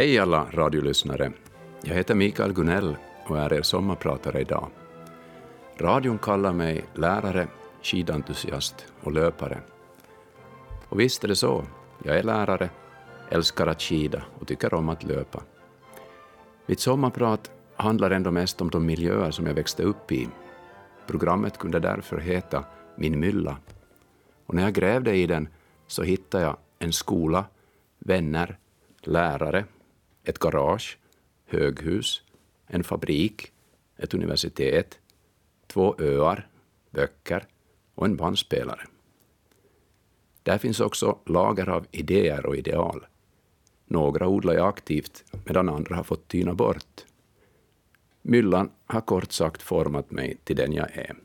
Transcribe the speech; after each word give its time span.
Hej 0.00 0.18
alla 0.18 0.46
radiolyssnare. 0.52 1.32
Jag 1.82 1.94
heter 1.94 2.14
Mikael 2.14 2.52
Gunell 2.52 2.96
och 3.26 3.38
är 3.38 3.52
er 3.52 3.62
sommarpratare 3.62 4.40
idag. 4.40 4.68
Radion 5.78 6.18
kallar 6.18 6.52
mig 6.52 6.84
lärare, 6.94 7.48
skidentusiast 7.82 8.86
och 9.00 9.12
löpare. 9.12 9.58
Och 10.88 11.00
visst 11.00 11.24
är 11.24 11.28
det 11.28 11.36
så, 11.36 11.64
jag 12.04 12.16
är 12.16 12.22
lärare, 12.22 12.70
älskar 13.28 13.66
att 13.66 13.82
skida 13.82 14.22
och 14.38 14.48
tycker 14.48 14.74
om 14.74 14.88
att 14.88 15.04
löpa. 15.04 15.42
Mitt 16.66 16.80
sommarprat 16.80 17.50
handlar 17.76 18.10
ändå 18.10 18.30
mest 18.30 18.60
om 18.60 18.70
de 18.70 18.86
miljöer 18.86 19.30
som 19.30 19.46
jag 19.46 19.54
växte 19.54 19.82
upp 19.82 20.12
i. 20.12 20.28
Programmet 21.06 21.58
kunde 21.58 21.80
därför 21.80 22.18
heta 22.18 22.64
Min 22.96 23.20
mylla. 23.20 23.56
Och 24.46 24.54
när 24.54 24.62
jag 24.62 24.74
grävde 24.74 25.16
i 25.16 25.26
den 25.26 25.48
så 25.86 26.02
hittade 26.02 26.44
jag 26.44 26.56
en 26.78 26.92
skola, 26.92 27.44
vänner, 27.98 28.58
lärare, 29.02 29.64
ett 30.24 30.38
garage, 30.38 30.98
höghus, 31.46 32.22
en 32.66 32.84
fabrik, 32.84 33.52
ett 33.96 34.14
universitet, 34.14 34.98
två 35.66 35.94
öar, 35.98 36.48
böcker 36.90 37.46
och 37.94 38.06
en 38.06 38.16
bandspelare. 38.16 38.86
Där 40.42 40.58
finns 40.58 40.80
också 40.80 41.18
lager 41.26 41.68
av 41.68 41.86
idéer 41.90 42.46
och 42.46 42.56
ideal. 42.56 43.06
Några 43.84 44.28
odlar 44.28 44.54
jag 44.54 44.68
aktivt, 44.68 45.24
medan 45.44 45.68
andra 45.68 45.96
har 45.96 46.04
fått 46.04 46.28
tyna 46.28 46.54
bort. 46.54 47.04
Myllan 48.22 48.70
har 48.86 49.00
kort 49.00 49.32
sagt 49.32 49.62
format 49.62 50.10
mig 50.10 50.36
till 50.44 50.56
den 50.56 50.72
jag 50.72 50.96
är. 50.96 51.16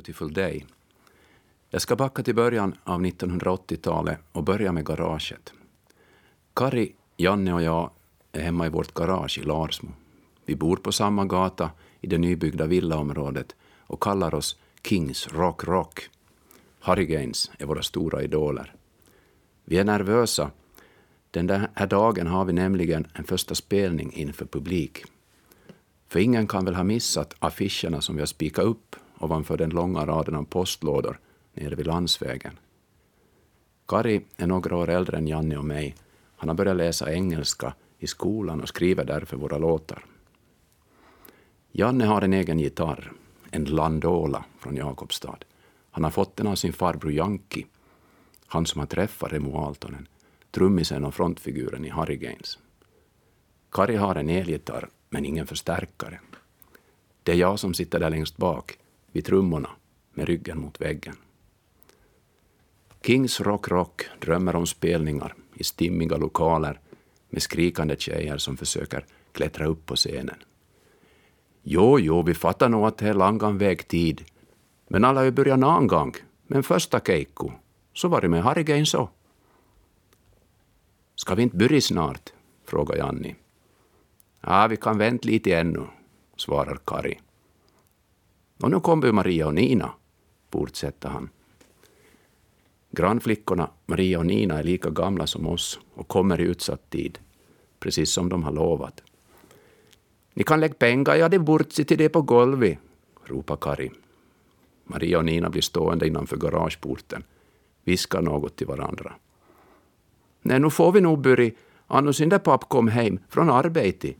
Beautiful 0.00 0.32
Day. 0.32 0.66
Jag 1.70 1.82
ska 1.82 1.96
backa 1.96 2.22
till 2.22 2.34
början 2.34 2.74
av 2.84 3.00
1980-talet 3.00 4.18
och 4.32 4.44
börja 4.44 4.72
med 4.72 4.86
garaget. 4.86 5.52
Kari, 6.54 6.92
Janne 7.16 7.54
och 7.54 7.62
jag 7.62 7.90
är 8.32 8.40
hemma 8.40 8.66
i 8.66 8.70
vårt 8.70 8.94
garage 8.94 9.38
i 9.38 9.42
Larsmo. 9.42 9.90
Vi 10.44 10.56
bor 10.56 10.76
på 10.76 10.92
samma 10.92 11.24
gata 11.24 11.70
i 12.00 12.06
det 12.06 12.18
nybyggda 12.18 12.66
villaområdet 12.66 13.56
och 13.78 14.02
kallar 14.02 14.34
oss 14.34 14.56
Kings 14.84 15.28
Rock 15.28 15.64
Rock. 15.64 16.08
Harry 16.80 17.06
Gaines 17.06 17.50
är 17.58 17.66
våra 17.66 17.82
stora 17.82 18.22
idoler. 18.22 18.74
Vi 19.64 19.78
är 19.78 19.84
nervösa. 19.84 20.50
Den 21.30 21.50
här 21.74 21.86
dagen 21.86 22.26
har 22.26 22.44
vi 22.44 22.52
nämligen 22.52 23.06
en 23.14 23.24
första 23.24 23.54
spelning 23.54 24.12
inför 24.12 24.46
publik. 24.46 25.04
För 26.08 26.20
ingen 26.20 26.46
kan 26.46 26.64
väl 26.64 26.74
ha 26.74 26.84
missat 26.84 27.34
affischerna 27.38 28.00
som 28.00 28.14
vi 28.14 28.20
har 28.20 28.26
spikat 28.26 28.64
upp 28.64 28.96
ovanför 29.20 29.56
den 29.56 29.70
långa 29.70 30.06
raden 30.06 30.34
av 30.34 30.44
postlådor 30.44 31.18
nere 31.54 31.74
vid 31.74 31.86
landsvägen. 31.86 32.58
Kari 33.88 34.24
är 34.36 34.46
några 34.46 34.76
år 34.76 34.88
äldre 34.88 35.16
än 35.16 35.26
Janne 35.26 35.56
och 35.56 35.64
mig. 35.64 35.96
Han 36.36 36.48
har 36.48 36.56
börjat 36.56 36.76
läsa 36.76 37.12
engelska 37.12 37.74
i 37.98 38.06
skolan 38.06 38.60
och 38.60 38.68
skriver 38.68 39.04
därför 39.04 39.36
våra 39.36 39.58
låtar. 39.58 40.04
Janne 41.72 42.04
har 42.04 42.22
en 42.22 42.32
egen 42.32 42.58
gitarr, 42.58 43.12
en 43.50 43.64
Landola 43.64 44.44
från 44.58 44.76
Jakobstad. 44.76 45.38
Han 45.90 46.04
har 46.04 46.10
fått 46.10 46.36
den 46.36 46.46
av 46.46 46.54
sin 46.54 46.72
farbror 46.72 47.12
Janki, 47.12 47.66
han 48.46 48.66
som 48.66 48.78
har 48.78 48.86
träffat 48.86 49.32
Remo 49.32 49.64
Aaltonen, 49.64 50.08
trummisen 50.50 51.04
och 51.04 51.14
frontfiguren 51.14 51.84
i 51.84 51.88
Harry 51.88 52.16
Gaines. 52.16 52.58
Kari 53.72 53.96
har 53.96 54.14
en 54.14 54.30
elgitarr, 54.30 54.88
men 55.08 55.24
ingen 55.24 55.46
förstärkare. 55.46 56.20
Det 57.22 57.32
är 57.32 57.36
jag 57.36 57.58
som 57.58 57.74
sitter 57.74 58.00
där 58.00 58.10
längst 58.10 58.36
bak, 58.36 58.78
vid 59.12 59.24
trummorna, 59.24 59.70
med 60.14 60.26
ryggen 60.26 60.60
mot 60.60 60.80
väggen. 60.80 61.16
Kings 63.02 63.40
Rock 63.40 63.68
Rock 63.68 64.02
drömmer 64.18 64.56
om 64.56 64.66
spelningar 64.66 65.34
i 65.54 65.64
stimmiga 65.64 66.16
lokaler 66.16 66.80
med 67.30 67.42
skrikande 67.42 67.96
tjejer 67.96 68.38
som 68.38 68.56
försöker 68.56 69.04
klättra 69.32 69.66
upp 69.66 69.86
på 69.86 69.96
scenen. 69.96 70.36
Jo, 71.62 71.98
jo, 71.98 72.22
vi 72.22 72.34
fattar 72.34 72.68
nog 72.68 72.86
att 72.86 72.98
det 72.98 73.08
är 73.08 73.14
långan 73.14 73.58
vägtid, 73.58 74.24
men 74.88 75.04
alla 75.04 75.20
har 75.20 75.24
ju 75.24 75.30
börjat 75.30 75.58
någon 75.58 75.86
gång, 75.86 76.14
men 76.46 76.62
första 76.62 77.00
keikku, 77.00 77.48
så 77.92 78.08
var 78.08 78.20
det 78.20 78.28
med 78.28 78.42
Harry 78.42 78.86
så. 78.86 79.08
Ska 81.14 81.34
vi 81.34 81.42
inte 81.42 81.56
börja 81.56 81.80
snart? 81.80 82.32
frågar 82.64 82.96
Janni. 82.96 83.36
Ja, 84.40 84.66
vi 84.66 84.76
kan 84.76 84.98
vänta 84.98 85.28
lite 85.28 85.56
ännu, 85.56 85.86
svarar 86.36 86.78
Kari. 86.84 87.20
Och 88.62 88.70
nu 88.70 88.80
kommer 88.80 89.12
Maria 89.12 89.46
och 89.46 89.54
Nina, 89.54 89.92
fortsätter 90.52 91.08
han. 91.08 91.28
Grannflickorna 92.90 93.70
Maria 93.86 94.18
och 94.18 94.26
Nina 94.26 94.58
är 94.58 94.62
lika 94.62 94.90
gamla 94.90 95.26
som 95.26 95.46
oss 95.46 95.80
och 95.94 96.08
kommer 96.08 96.40
i 96.40 96.44
utsatt 96.44 96.90
tid, 96.90 97.18
precis 97.80 98.12
som 98.12 98.28
de 98.28 98.42
har 98.42 98.52
lovat. 98.52 99.02
Ni 100.34 100.44
kan 100.44 100.60
lägga 100.60 100.74
pengar, 100.74 101.14
jag 101.14 101.22
hade 101.22 101.38
burtsi 101.38 101.84
till 101.84 101.98
det 101.98 102.08
på 102.08 102.22
golvet, 102.22 102.78
ropar 103.24 103.56
Kari. 103.56 103.90
Maria 104.84 105.18
och 105.18 105.24
Nina 105.24 105.50
blir 105.50 105.62
stående 105.62 106.06
innanför 106.06 106.36
garageporten, 106.36 107.24
viskar 107.84 108.22
något 108.22 108.56
till 108.56 108.66
varandra. 108.66 109.12
Nej, 110.42 110.60
nu 110.60 110.70
får 110.70 110.92
vi 110.92 111.00
nog 111.00 111.20
börja, 111.20 111.50
annars 111.86 112.20
inte 112.20 112.38
papp 112.38 112.68
kom 112.68 112.88
hem 112.88 113.18
från 113.28 113.50
arbetet, 113.50 114.16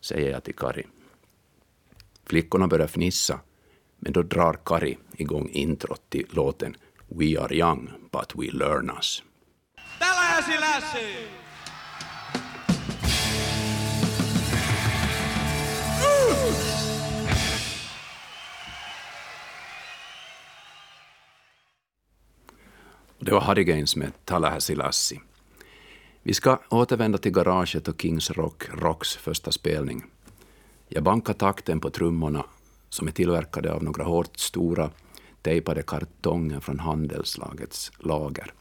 säger 0.00 0.30
jag 0.30 0.44
till 0.44 0.54
Kari. 0.54 0.86
Flickorna 2.24 2.68
börjar 2.68 2.86
fnissa, 2.86 3.40
men 3.98 4.12
då 4.12 4.22
drar 4.22 4.58
Kari 4.64 4.98
igång 5.16 5.48
introt 5.48 6.02
till 6.10 6.26
låten 6.30 6.76
We 7.08 7.40
are 7.40 7.54
young, 7.54 7.90
but 8.12 8.32
we 8.34 8.50
learn 8.50 8.90
us. 8.90 9.22
Det 23.20 23.32
var 23.32 23.40
Harry 23.40 23.64
Gaines 23.64 23.96
med 23.96 24.12
Tallahassee 24.24 24.76
Lassie. 24.76 25.20
Vi 26.22 26.34
ska 26.34 26.58
återvända 26.68 27.18
till 27.18 27.32
garaget 27.32 27.88
och 27.88 28.00
Kings 28.00 28.30
Rock, 28.30 28.62
Rocks 28.72 29.16
första 29.16 29.52
spelning. 29.52 30.04
Jag 30.88 31.02
bankar 31.02 31.32
takten 31.32 31.80
på 31.80 31.90
trummorna 31.90 32.44
som 32.88 33.08
är 33.08 33.12
tillverkade 33.12 33.72
av 33.72 33.84
några 33.84 34.04
hårt 34.04 34.38
stora 34.38 34.90
tejpade 35.42 35.82
kartonger 35.82 36.60
från 36.60 36.78
handelslagets 36.78 37.92
lager. 37.98 38.52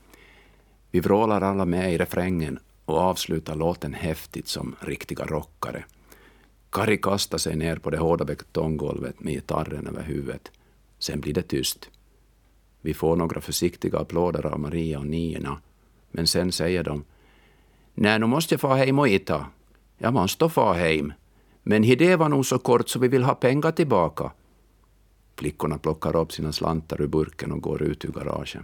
Vi 0.92 1.00
vrålar 1.00 1.42
alla 1.42 1.66
med 1.66 1.94
i 1.94 1.98
refrängen 1.98 2.60
och 2.86 2.98
avslutar 2.98 3.56
låten 3.56 3.94
häftigt 3.94 4.48
som 4.48 4.76
riktiga 4.80 5.26
rockare. 5.26 5.84
Kari 6.70 6.98
kastar 6.98 7.38
sig 7.38 7.56
ner 7.56 7.76
på 7.76 7.90
det 7.90 7.98
hårda 7.98 8.26
betonggolvet 8.26 9.20
med 9.20 9.34
gitarren 9.34 9.88
över 9.88 10.04
huvudet. 10.04 10.52
Sen 11.00 11.22
blir 11.22 11.34
det 11.34 11.42
tyst. 11.42 11.90
Vi 12.82 12.94
får 12.94 13.16
några 13.16 13.42
försiktiga 13.42 14.00
applåder 14.00 14.46
av 14.46 14.60
Maria 14.60 15.00
och 15.00 15.06
Nina, 15.06 15.62
men 16.12 16.28
sen 16.28 16.52
säger 16.52 16.84
de 16.84 17.04
Nej, 17.94 18.20
nu 18.20 18.26
måste 18.26 18.54
jag 18.54 18.62
få 18.62 18.74
hem 18.74 19.00
och 19.00 19.08
äta. 19.08 19.46
Jag 19.98 20.14
måste 20.14 20.50
få 20.50 20.74
hem. 20.74 21.14
Men 21.70 21.82
det 21.82 22.16
var 22.16 22.30
nog 22.30 22.46
så 22.46 22.60
kort 22.60 22.90
så 22.90 23.00
vi 23.00 23.08
vill 23.08 23.24
ha 23.24 23.36
pengar 23.36 23.72
tillbaka. 23.72 24.32
Flickorna 25.36 25.78
plockar 25.78 26.16
upp 26.16 26.32
sina 26.32 26.52
slantar 26.52 27.02
ur 27.02 27.08
burken 27.08 27.52
och 27.52 27.62
går 27.62 27.82
ut 27.82 28.06
ur 28.06 28.12
garaget. 28.12 28.62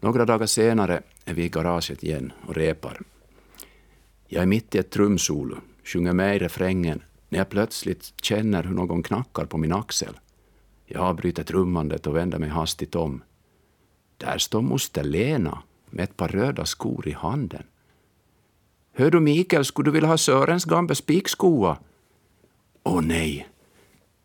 Några 0.00 0.24
dagar 0.24 0.46
senare 0.46 1.02
är 1.24 1.34
vi 1.34 1.44
i 1.44 1.48
garaget 1.48 2.02
igen 2.02 2.32
och 2.46 2.54
repar. 2.54 3.00
Jag 4.26 4.42
är 4.42 4.46
mitt 4.46 4.74
i 4.74 4.78
ett 4.78 4.90
trumsolo, 4.90 5.56
sjunger 5.84 6.12
med 6.12 6.36
i 6.36 6.38
refrängen 6.38 7.02
när 7.28 7.38
jag 7.38 7.48
plötsligt 7.48 8.12
känner 8.22 8.62
hur 8.62 8.74
någon 8.74 9.02
knackar 9.02 9.44
på 9.44 9.58
min 9.58 9.72
axel. 9.72 10.18
Jag 10.86 11.02
avbryter 11.02 11.44
trummandet 11.44 12.06
och 12.06 12.16
vänder 12.16 12.38
mig 12.38 12.48
hastigt 12.48 12.94
om. 12.94 13.22
Där 14.16 14.38
står 14.38 14.62
moster 14.62 15.04
Lena 15.04 15.62
med 15.90 16.04
ett 16.04 16.16
par 16.16 16.28
röda 16.28 16.64
skor 16.64 17.08
i 17.08 17.12
handen. 17.12 17.62
Hör 18.94 19.10
du 19.10 19.20
Mikael, 19.20 19.64
skulle 19.64 19.86
du 19.86 19.90
vilja 19.90 20.08
ha 20.08 20.18
Sörens 20.18 20.64
gamla 20.64 20.94
spikskoa? 20.94 21.78
Åh 22.82 23.02
nej! 23.02 23.48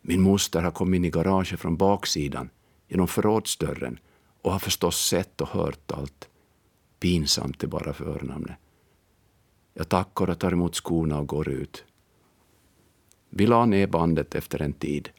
Min 0.02 0.22
moster 0.22 0.62
har 0.62 0.72
kommit 0.72 0.98
in 0.98 1.06
i 1.06 1.10
garaget 1.10 1.60
från 1.60 1.78
baksidan 1.78 2.50
genom 2.88 3.08
förrådsdörren 3.08 4.00
och 4.42 4.52
har 4.52 4.60
förstås 4.60 5.08
sett 5.08 5.42
och 5.42 5.48
hört 5.48 5.92
allt. 5.92 6.30
Pinsamt 7.00 7.64
är 7.64 7.68
bara 7.68 7.94
förnamnet. 7.94 8.56
Jag 9.74 9.90
tackar 9.90 10.30
och 10.30 10.40
tar 10.40 10.52
emot 10.52 10.76
skorna 10.76 11.20
och 11.20 11.28
går 11.28 11.50
ut. 11.50 11.84
Vi 13.30 13.48
la 13.48 13.66
ner 13.66 13.88
bandet 13.88 14.36
efter 14.36 14.62
en 14.62 14.74
tid, 14.74 15.10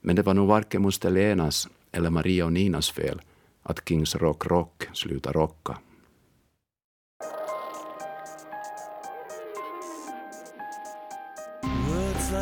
men 0.00 0.16
det 0.16 0.22
var 0.22 0.34
nog 0.34 0.48
varken 0.48 0.82
moster 0.82 1.10
Lenas 1.10 1.68
eller 1.92 2.10
Maria 2.10 2.44
och 2.44 2.52
Ninas 2.52 2.90
fel 2.90 3.22
att 3.62 3.88
Kings 3.88 4.16
Rock 4.16 4.46
Rock 4.46 4.88
slutade 4.92 5.38
rocka. 5.38 5.78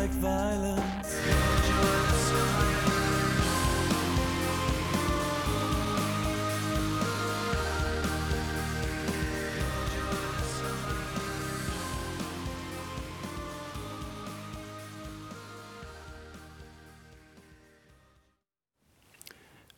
Like 0.01 0.13
violence. 0.13 1.17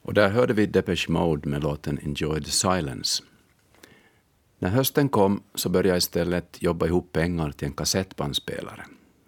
Och 0.01 0.13
där 0.13 0.29
hörde 0.29 0.53
vi 0.53 0.65
Depeche 0.65 1.09
Mode 1.09 1.49
med 1.49 1.63
låten 1.63 1.99
Enjoy 2.03 2.43
the 2.43 2.51
Silence. 2.51 3.23
När 4.59 4.69
hösten 4.69 5.09
kom 5.09 5.43
så 5.55 5.69
började 5.69 5.89
jag 5.89 5.97
istället 5.97 6.61
jobba 6.61 6.85
ihop 6.85 7.11
pengar 7.11 7.51
till 7.51 7.67
en 7.67 7.73
kassettbandspelare. 7.73 8.85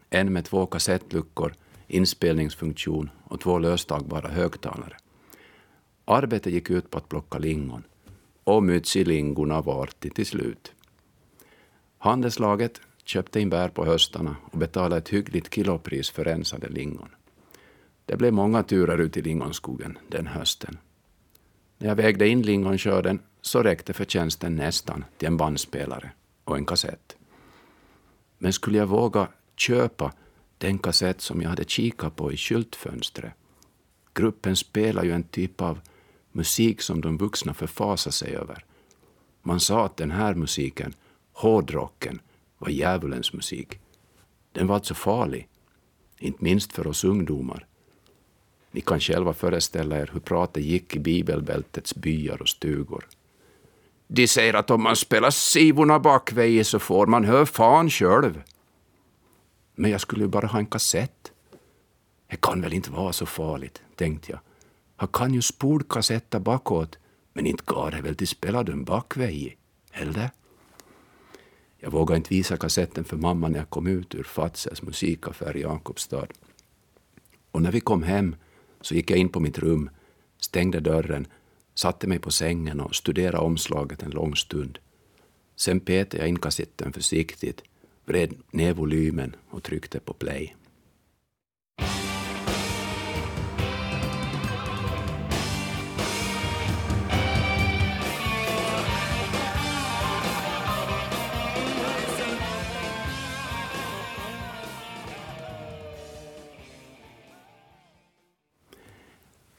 En 0.09 0.33
med 0.33 0.45
två 0.45 0.65
kassettluckor, 0.65 1.53
inspelningsfunktion 1.87 3.09
och 3.23 3.39
två 3.39 3.59
löstagbara 3.59 4.27
högtalare. 4.27 4.97
Arbetet 6.05 6.53
gick 6.53 6.69
ut 6.69 6.89
på 6.89 6.97
att 6.97 7.09
plocka 7.09 7.37
lingon. 7.37 7.83
Och 8.43 8.63
mytsilingorna 8.63 9.61
var 9.61 9.89
till, 9.99 10.11
till 10.11 10.25
slut. 10.25 10.73
Handelslaget 11.97 12.81
köpte 13.03 13.39
in 13.39 13.49
bär 13.49 13.69
på 13.69 13.85
höstarna 13.85 14.35
och 14.51 14.57
betalade 14.57 14.97
ett 14.97 15.09
hyggligt 15.09 15.53
kilopris 15.53 16.09
för 16.09 16.23
rensade 16.23 16.67
lingon. 16.67 17.09
Det 18.05 18.17
blev 18.17 18.33
många 18.33 18.63
turer 18.63 18.97
ut 18.97 19.17
i 19.17 19.21
lingonskogen 19.21 19.97
den 20.07 20.27
hösten. 20.27 20.77
När 21.77 21.87
jag 21.87 21.95
vägde 21.95 22.27
in 22.27 22.41
lingonskörden 22.41 23.19
så 23.41 23.63
räckte 23.63 23.93
förtjänsten 23.93 24.55
nästan 24.55 25.05
till 25.17 25.27
en 25.27 25.37
bandspelare 25.37 26.11
och 26.43 26.57
en 26.57 26.65
kassett. 26.65 27.17
Men 28.37 28.53
skulle 28.53 28.77
jag 28.77 28.85
våga 28.85 29.27
köpa 29.59 30.13
den 30.57 30.79
kassett 30.79 31.21
som 31.21 31.41
jag 31.41 31.49
hade 31.49 31.65
kikat 31.65 32.15
på 32.15 32.31
i 32.31 32.37
skyltfönstret? 32.37 33.33
Gruppen 34.13 34.55
spelar 34.55 35.03
ju 35.03 35.11
en 35.11 35.23
typ 35.23 35.61
av 35.61 35.79
musik 36.31 36.81
som 36.81 37.01
de 37.01 37.17
vuxna 37.17 37.53
förfasar 37.53 38.11
sig 38.11 38.35
över. 38.35 38.65
Man 39.41 39.59
sa 39.59 39.85
att 39.85 39.97
den 39.97 40.11
här 40.11 40.35
musiken, 40.35 40.93
hårdrocken, 41.33 42.19
var 42.57 42.69
djävulens 42.69 43.33
musik. 43.33 43.79
Den 44.51 44.67
var 44.67 44.75
alltså 44.75 44.93
farlig, 44.93 45.47
inte 46.19 46.43
minst 46.43 46.73
för 46.73 46.87
oss 46.87 47.03
ungdomar. 47.03 47.65
Ni 48.71 48.81
kan 48.81 48.99
själva 48.99 49.33
föreställa 49.33 49.97
er 49.99 50.09
hur 50.13 50.19
pratet 50.19 50.63
gick 50.63 50.95
i 50.95 50.99
bibelbältets 50.99 51.95
byar 51.95 52.41
och 52.41 52.49
stugor. 52.49 53.07
De 54.07 54.27
säger 54.27 54.53
att 54.53 54.71
om 54.71 54.83
man 54.83 54.95
spelar 54.95 55.29
sivorna 55.29 55.99
bakväg 55.99 56.65
så 56.65 56.79
får 56.79 57.07
man 57.07 57.25
hör 57.25 57.45
fan 57.45 57.89
själv. 57.89 58.41
Men 59.75 59.91
jag 59.91 60.01
skulle 60.01 60.23
ju 60.23 60.27
bara 60.27 60.47
ha 60.47 60.59
en 60.59 60.65
kassett. 60.65 61.31
Det 62.27 62.41
kan 62.41 62.61
väl 62.61 62.73
inte 62.73 62.91
vara 62.91 63.13
så 63.13 63.25
farligt, 63.25 63.81
tänkte 63.95 64.31
jag. 64.31 64.39
Han 64.95 65.07
kan 65.07 65.33
ju 65.33 65.41
spolkassetta 65.41 66.39
bakåt, 66.39 66.97
men 67.33 67.45
inte 67.45 67.63
går 67.65 67.91
det 67.91 68.01
väl 68.01 68.15
till 68.15 68.27
spela 68.27 68.63
den 68.63 68.83
bakväg, 68.83 69.57
eller? 69.91 70.29
Jag 71.77 71.91
vågade 71.91 72.17
inte 72.17 72.33
visa 72.33 72.57
kassetten 72.57 73.03
för 73.03 73.17
mamma 73.17 73.47
när 73.47 73.59
jag 73.59 73.69
kom 73.69 73.87
ut 73.87 74.15
ur 74.15 74.23
Fazers 74.23 74.81
musikaffär 74.81 75.57
i 75.57 75.61
Jakobstad. 75.61 76.27
Och 77.51 77.61
när 77.61 77.71
vi 77.71 77.79
kom 77.79 78.03
hem 78.03 78.35
så 78.81 78.95
gick 78.95 79.11
jag 79.11 79.19
in 79.19 79.29
på 79.29 79.39
mitt 79.39 79.59
rum, 79.59 79.89
stängde 80.39 80.79
dörren, 80.79 81.27
satte 81.75 82.07
mig 82.07 82.19
på 82.19 82.31
sängen 82.31 82.79
och 82.79 82.95
studerade 82.95 83.37
omslaget 83.37 84.03
en 84.03 84.11
lång 84.11 84.35
stund. 84.35 84.79
Sen 85.55 85.79
petade 85.79 86.17
jag 86.17 86.29
in 86.29 86.39
kassetten 86.39 86.93
försiktigt, 86.93 87.63
vred 88.05 88.33
ner 88.51 88.73
volymen 88.73 89.35
och 89.49 89.63
tryckte 89.63 89.99
på 89.99 90.13
play. 90.13 90.55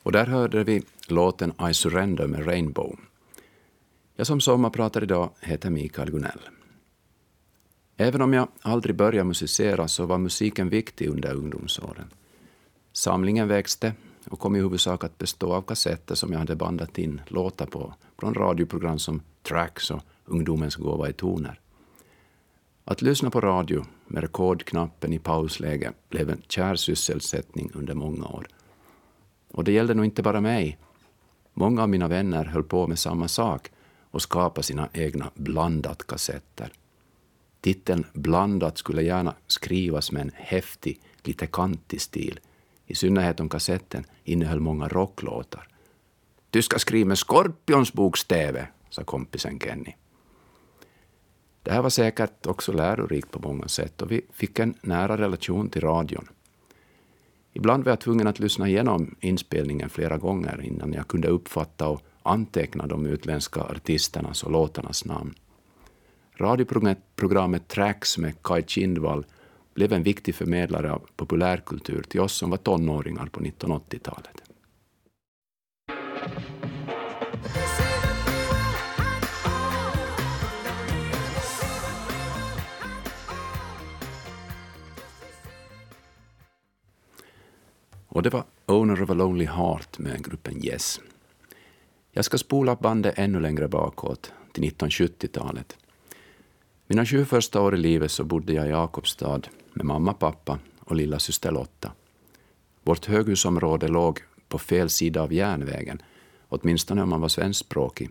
Och 0.03 0.13
där 0.13 0.27
hörde 0.27 0.65
vi 0.65 0.83
låten 1.09 1.53
I 1.71 1.75
surrender 1.75 2.27
med 2.27 2.47
Rainbow. 2.47 2.99
Jag 4.17 4.27
som 4.27 4.41
sommarpratar 4.41 5.03
idag 5.03 5.31
heter 5.41 5.71
Mikael 5.71 6.11
Gunell. 6.11 6.41
Även 7.97 8.23
om 8.23 8.33
jag 8.33 8.49
aldrig 8.63 8.97
började 8.97 9.25
musicera 9.25 9.89
så 9.89 10.07
var 10.07 10.19
musiken 10.19 10.69
viktig 10.69 11.09
under 11.09 11.35
ungdomsåren. 11.35 12.11
Samlingen 12.93 13.49
växte 13.49 13.93
och 14.31 14.39
kom 14.39 14.57
i 14.57 14.59
huvudsak 14.59 15.05
att 15.05 15.19
bestå 15.19 15.53
av 15.53 15.63
kassetter 15.63 16.15
som 16.15 16.33
jag 16.33 16.39
hade 16.39 16.57
bandat 16.57 16.99
in 16.99 17.21
låtar 17.27 17.67
på 17.67 17.95
från 18.19 18.35
radioprogram 18.35 18.99
som 18.99 19.23
Tracks 19.43 19.91
och 19.91 20.03
Ungdomens 20.25 20.77
gåva 20.77 21.09
i 21.09 21.13
toner. 21.13 21.61
Att 22.85 23.03
lyssna 23.03 23.31
på 23.31 23.41
radio 23.41 23.85
med 24.07 24.23
rekordknappen 24.23 25.13
i 25.13 25.19
pausläge 25.19 25.93
blev 26.09 26.31
en 26.31 26.43
kär 26.49 26.75
sysselsättning 26.75 27.71
under 27.75 27.95
många 27.95 28.27
år. 28.27 28.49
Och 29.51 29.65
det 29.65 29.73
gällde 29.73 29.95
nog 29.95 30.05
inte 30.05 30.23
bara 30.23 30.41
mig. 30.41 30.79
Många 31.55 31.83
av 31.83 31.89
mina 31.89 32.09
vänner 32.09 32.45
höll 32.45 32.63
på 32.63 32.87
med 32.87 32.99
samma 32.99 33.29
sak 33.29 33.71
och 34.11 34.23
skapade 34.23 34.63
sina 34.63 34.89
egna 34.93 35.31
blandat-kassetter. 35.35 36.73
Titeln 37.61 38.05
Blandat 38.13 38.79
skulle 38.79 39.03
gärna 39.03 39.35
skrivas 39.47 40.13
med 40.13 40.23
en 40.23 40.33
häftig, 40.35 41.01
lite 41.23 41.47
kantig 41.47 42.01
stil, 42.01 42.41
i 42.87 42.95
synnerhet 42.95 43.41
om 43.41 43.49
kassetten 43.49 44.05
innehöll 44.25 44.61
många 44.61 44.89
rocklåtar. 44.89 45.69
Du 46.51 46.63
ska 46.63 46.79
skriva 46.79 47.09
med 47.09 47.19
Skorpions 47.19 47.93
bokstäver, 47.93 48.73
sa 48.91 49.05
kompisen 49.05 49.61
Kenny. 49.61 49.93
Det 51.63 51.73
här 51.73 51.83
var 51.83 51.91
säkert 51.91 52.47
också 52.47 52.73
lärorikt 52.73 53.31
på 53.31 53.49
många 53.49 53.69
sätt 53.69 54.03
och 54.03 54.11
vi 54.11 54.21
fick 54.33 54.59
en 54.59 54.75
nära 54.81 55.19
relation 55.19 55.69
till 55.69 55.81
radion. 55.81 56.29
Ibland 57.53 57.85
var 57.85 57.93
jag 57.93 58.01
tvungen 58.01 58.27
att 58.27 58.39
lyssna 58.39 58.69
igenom 58.69 59.15
inspelningen 59.21 59.91
flera 59.91 60.19
gånger 60.19 60.61
innan 60.63 60.93
jag 60.93 61.09
kunde 61.09 61.29
uppfatta 61.29 61.89
och 61.89 62.03
anteckna 62.23 62.87
de 62.87 63.07
utländska 63.07 63.61
artisternas 63.61 64.43
och 64.43 64.53
låtarnas 64.53 65.05
namn. 65.05 65.35
Radioprogrammet 66.39 67.69
Tracks 67.69 68.19
med 68.19 68.43
Kai 68.43 68.63
Kindvall 68.67 69.27
blev 69.75 69.93
en 69.93 70.03
viktig 70.03 70.35
förmedlare 70.35 70.93
av 70.93 71.03
populärkultur 71.17 72.03
till 72.03 72.21
oss 72.21 72.33
som 72.33 72.51
var 72.51 72.57
tonåringar 72.57 73.27
på 73.27 73.41
1980-talet. 73.41 74.43
Och 88.09 88.23
det 88.23 88.31
var 88.31 88.45
Owner 88.67 89.03
of 89.03 89.11
a 89.11 89.15
Lonely 89.15 89.47
Heart 89.47 89.99
med 89.99 90.25
gruppen 90.25 90.65
Yes. 90.65 91.01
Jag 92.11 92.25
ska 92.25 92.39
spola 92.39 92.77
bandet 92.77 93.15
ännu 93.17 93.41
längre 93.41 93.69
bakåt, 93.69 94.33
till 94.53 94.65
1970-talet. 94.65 95.77
Mina 96.89 97.07
sju 97.07 97.25
första 97.25 97.61
år 97.61 97.75
i 97.75 97.79
livet 97.79 98.11
så 98.11 98.25
bodde 98.25 98.53
jag 98.53 98.67
i 98.67 98.71
Jakobstad 98.71 99.41
med 99.73 99.87
mamma, 99.87 100.13
pappa 100.13 100.59
och 100.81 100.97
lilla 100.97 101.19
syster 101.19 101.51
Lotta. 101.51 101.93
Vårt 102.83 103.07
höghusområde 103.07 103.89
låg 103.89 104.21
på 104.49 104.59
fel 104.59 104.91
sida 104.91 105.23
av 105.23 105.33
järnvägen, 105.33 106.03
åtminstone 106.49 107.03
om 107.03 107.09
man 107.09 107.21
var 107.21 107.29
svenskspråkig. 107.29 108.11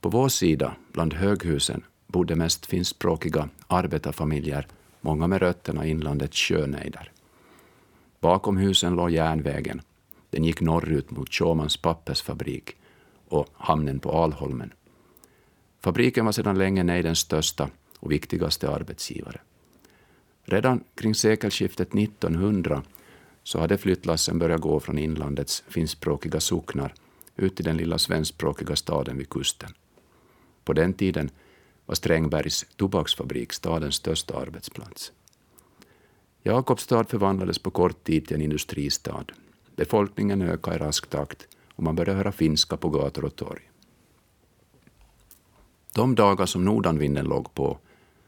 På 0.00 0.08
vår 0.08 0.28
sida, 0.28 0.76
bland 0.92 1.14
höghusen, 1.14 1.82
bodde 2.06 2.36
mest 2.36 2.66
finskspråkiga 2.66 3.48
arbetarfamiljer, 3.66 4.66
många 5.00 5.26
med 5.26 5.42
rötterna 5.42 5.86
i 5.86 5.90
inlandets 5.90 6.36
sjönejder. 6.36 7.12
Bakom 8.20 8.56
husen 8.56 8.94
låg 8.94 9.10
järnvägen. 9.10 9.80
Den 10.30 10.44
gick 10.44 10.60
norrut 10.60 11.10
mot 11.10 11.32
Tjåmans 11.32 11.76
pappersfabrik 11.76 12.76
och 13.28 13.46
hamnen 13.52 14.00
på 14.00 14.12
Alholmen. 14.12 14.72
Fabriken 15.80 16.24
var 16.24 16.32
sedan 16.32 16.58
länge 16.58 16.82
nejdens 16.82 17.18
största 17.18 17.70
och 17.98 18.12
viktigaste 18.12 18.70
arbetsgivare. 18.70 19.40
Redan 20.42 20.84
kring 20.94 21.14
sekelskiftet 21.14 21.94
1900 21.94 22.82
så 23.42 23.58
hade 23.60 23.78
flyttlassen 23.78 24.38
börjat 24.38 24.60
gå 24.60 24.80
från 24.80 24.98
inlandets 24.98 25.64
finskspråkiga 25.68 26.40
socknar 26.40 26.94
ut 27.36 27.56
till 27.56 27.64
den 27.64 27.76
lilla 27.76 27.98
svenskspråkiga 27.98 28.76
staden 28.76 29.18
vid 29.18 29.28
kusten. 29.28 29.70
På 30.64 30.72
den 30.72 30.92
tiden 30.92 31.30
var 31.86 31.94
Strängbergs 31.94 32.66
tobaksfabrik 32.76 33.52
stadens 33.52 33.94
största 33.94 34.38
arbetsplats. 34.38 35.12
Jakobstad 36.42 37.04
förvandlades 37.04 37.58
på 37.58 37.70
kort 37.70 38.04
tid 38.04 38.26
till 38.26 38.36
en 38.36 38.42
industristad. 38.42 39.24
Befolkningen 39.76 40.42
ökade 40.42 40.76
i 40.76 40.78
rask 40.78 41.10
takt 41.10 41.48
och 41.74 41.82
man 41.82 41.96
började 41.96 42.16
höra 42.16 42.32
finska 42.32 42.76
på 42.76 42.88
gator 42.88 43.24
och 43.24 43.36
torg. 43.36 43.69
De 45.94 46.14
dagar 46.14 46.46
som 46.46 46.64
nordanvinden 46.64 47.24
låg 47.24 47.54
på 47.54 47.78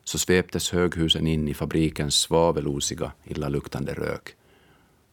så 0.04 0.18
sveptes 0.18 0.70
höghusen 0.70 1.26
in 1.26 1.48
i 1.48 1.54
fabrikens 1.54 2.14
svavelosiga, 2.14 3.12
illaluktande 3.24 3.94
rök. 3.94 4.34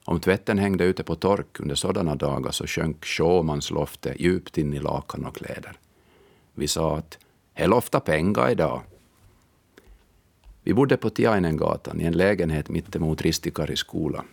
Om 0.06 0.20
tvätten 0.20 0.58
hängde 0.58 0.84
ute 0.84 1.03
på 1.03 1.15
tork 1.15 1.60
under 1.60 1.75
sådana 1.75 2.15
dagar 2.15 2.51
så 2.51 2.68
sjönk 2.68 3.06
showmansloftet 3.06 4.20
djupt 4.20 4.58
in 4.58 4.74
i 4.74 4.79
lakan 4.79 5.25
och 5.25 5.36
kläder. 5.36 5.77
Vi 6.53 6.68
sa 6.68 6.98
att 6.98 7.18
”Är 7.53 7.68
lofta 7.68 8.00
pengar 8.00 8.50
idag”. 8.50 8.82
Vi 10.63 10.74
bodde 10.74 10.98
på 10.98 11.10
Tiainengatan 11.10 12.01
i 12.01 12.06
en 12.06 12.18
lägenhet 12.18 12.70
mittemot 12.70 13.22
Ristikari 13.22 13.75
skola. 13.75 14.24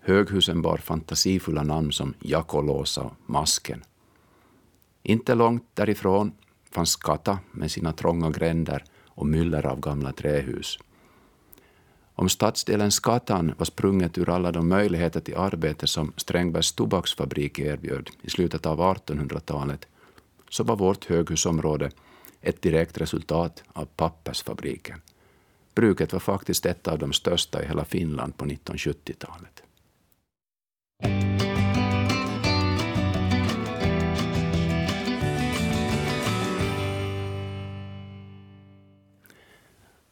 Höghusen 0.00 0.62
bar 0.62 0.76
fantasifulla 0.76 1.62
namn 1.62 1.92
som 1.92 2.14
Jakolosa 2.20 3.02
och 3.02 3.12
Masken. 3.26 3.84
Inte 5.02 5.34
långt 5.34 5.64
därifrån 5.74 6.32
fanns 6.70 6.96
Kata 6.96 7.38
med 7.50 7.70
sina 7.70 7.92
trånga 7.92 8.30
gränder 8.30 8.84
och 9.06 9.26
myller 9.26 9.66
av 9.66 9.80
gamla 9.80 10.12
trähus. 10.12 10.78
Om 12.14 12.28
stadsdelen 12.28 12.90
Skatan 12.90 13.54
var 13.58 13.64
sprunget 13.64 14.18
ur 14.18 14.28
alla 14.28 14.52
de 14.52 14.68
möjligheter 14.68 15.20
till 15.20 15.36
arbete 15.36 15.86
som 15.86 16.12
Strängbergs 16.16 16.72
tobaksfabrik 16.72 17.58
erbjöd 17.58 18.10
i 18.22 18.30
slutet 18.30 18.66
av 18.66 18.80
1800-talet, 18.80 19.88
så 20.48 20.64
var 20.64 20.76
vårt 20.76 21.04
höghusområde 21.04 21.90
ett 22.40 22.62
direkt 22.62 22.98
resultat 22.98 23.62
av 23.72 23.84
pappersfabriken. 23.84 25.00
Bruket 25.74 26.12
var 26.12 26.20
faktiskt 26.20 26.66
ett 26.66 26.88
av 26.88 26.98
de 26.98 27.12
största 27.12 27.62
i 27.62 27.66
hela 27.66 27.84
Finland 27.84 28.36
på 28.36 28.44
1970-talet. 28.44 29.62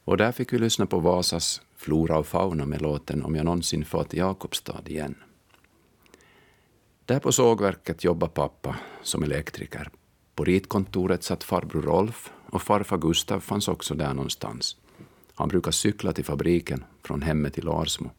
Och 0.09 0.17
där 0.17 0.33
fick 0.33 0.53
vi 0.53 0.59
lyssna 0.59 0.87
på 0.87 0.99
Vasas 0.99 1.63
Flora 1.77 2.19
och 2.19 2.27
fauna 2.27 2.67
med 2.67 2.83
låten 2.83 3.25
Om 3.25 3.35
jag 3.35 3.45
någonsin 3.45 3.85
far 3.85 4.05
till 4.05 4.19
Jakobstad 4.19 4.83
igen. 4.87 5.15
Där 7.05 7.21
på 7.21 7.33
sågverket 7.33 8.05
jobbade 8.05 8.33
pappa 8.33 8.77
som 9.03 9.23
elektriker. 9.23 9.91
På 10.35 10.45
ritkontoret 10.45 11.23
satt 11.23 11.45
farbror 11.45 11.83
Rolf 11.83 12.33
och 12.51 12.63
farfar 12.63 12.99
Gustav 12.99 13.41
fanns 13.41 13.69
också 13.69 13.95
där 13.95 14.15
någonstans. 14.15 14.77
Han 15.35 15.49
brukade 15.49 15.73
cykla 15.73 16.13
till 16.13 16.25
fabriken 16.25 16.85
från 17.03 17.23
hemmet 17.23 17.55
till 17.55 17.65
Larsmo. 17.65 18.11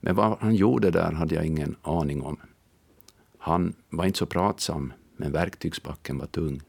Men 0.00 0.16
vad 0.16 0.38
han 0.40 0.54
gjorde 0.54 0.90
där 0.90 1.12
hade 1.12 1.34
jag 1.34 1.46
ingen 1.46 1.76
aning 1.82 2.22
om. 2.22 2.36
Han 3.38 3.74
var 3.88 4.04
inte 4.04 4.18
så 4.18 4.26
pratsam, 4.26 4.92
men 5.16 5.32
verktygsbacken 5.32 6.18
var 6.18 6.26
tung. 6.26 6.62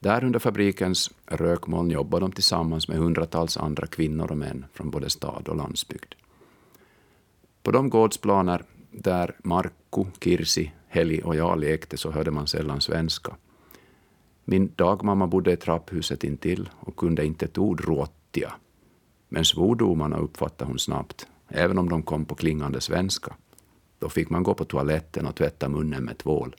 Där 0.00 0.24
under 0.24 0.38
fabrikens 0.38 1.10
rökmoln 1.26 1.90
jobbade 1.90 2.24
de 2.24 2.32
tillsammans 2.32 2.88
med 2.88 2.98
hundratals 2.98 3.56
andra 3.56 3.86
kvinnor 3.86 4.30
och 4.30 4.38
män 4.38 4.64
från 4.72 4.90
både 4.90 5.10
stad 5.10 5.48
och 5.48 5.56
landsbygd. 5.56 6.14
På 7.62 7.70
de 7.70 7.90
gårdsplaner 7.90 8.62
där 8.90 9.36
Markku, 9.44 10.04
Kirsi, 10.20 10.72
Heli 10.88 11.22
och 11.24 11.36
jag 11.36 11.58
lekte 11.58 11.96
så 11.96 12.10
hörde 12.10 12.30
man 12.30 12.46
sällan 12.46 12.80
svenska. 12.80 13.36
Min 14.44 14.72
dagmamma 14.76 15.26
bodde 15.26 15.52
i 15.52 15.56
trapphuset 15.56 16.24
intill 16.24 16.70
och 16.80 16.96
kunde 16.96 17.26
inte 17.26 17.44
ett 17.44 17.58
ord 17.58 17.84
råttia. 17.84 18.52
Men 19.28 19.44
svordomarna 19.44 20.16
uppfattade 20.16 20.70
hon 20.70 20.78
snabbt, 20.78 21.26
även 21.48 21.78
om 21.78 21.88
de 21.88 22.02
kom 22.02 22.24
på 22.24 22.34
klingande 22.34 22.80
svenska. 22.80 23.34
Då 23.98 24.08
fick 24.08 24.30
man 24.30 24.42
gå 24.42 24.54
på 24.54 24.64
toaletten 24.64 25.26
och 25.26 25.36
tvätta 25.36 25.68
munnen 25.68 26.04
med 26.04 26.18
tvål. 26.18 26.56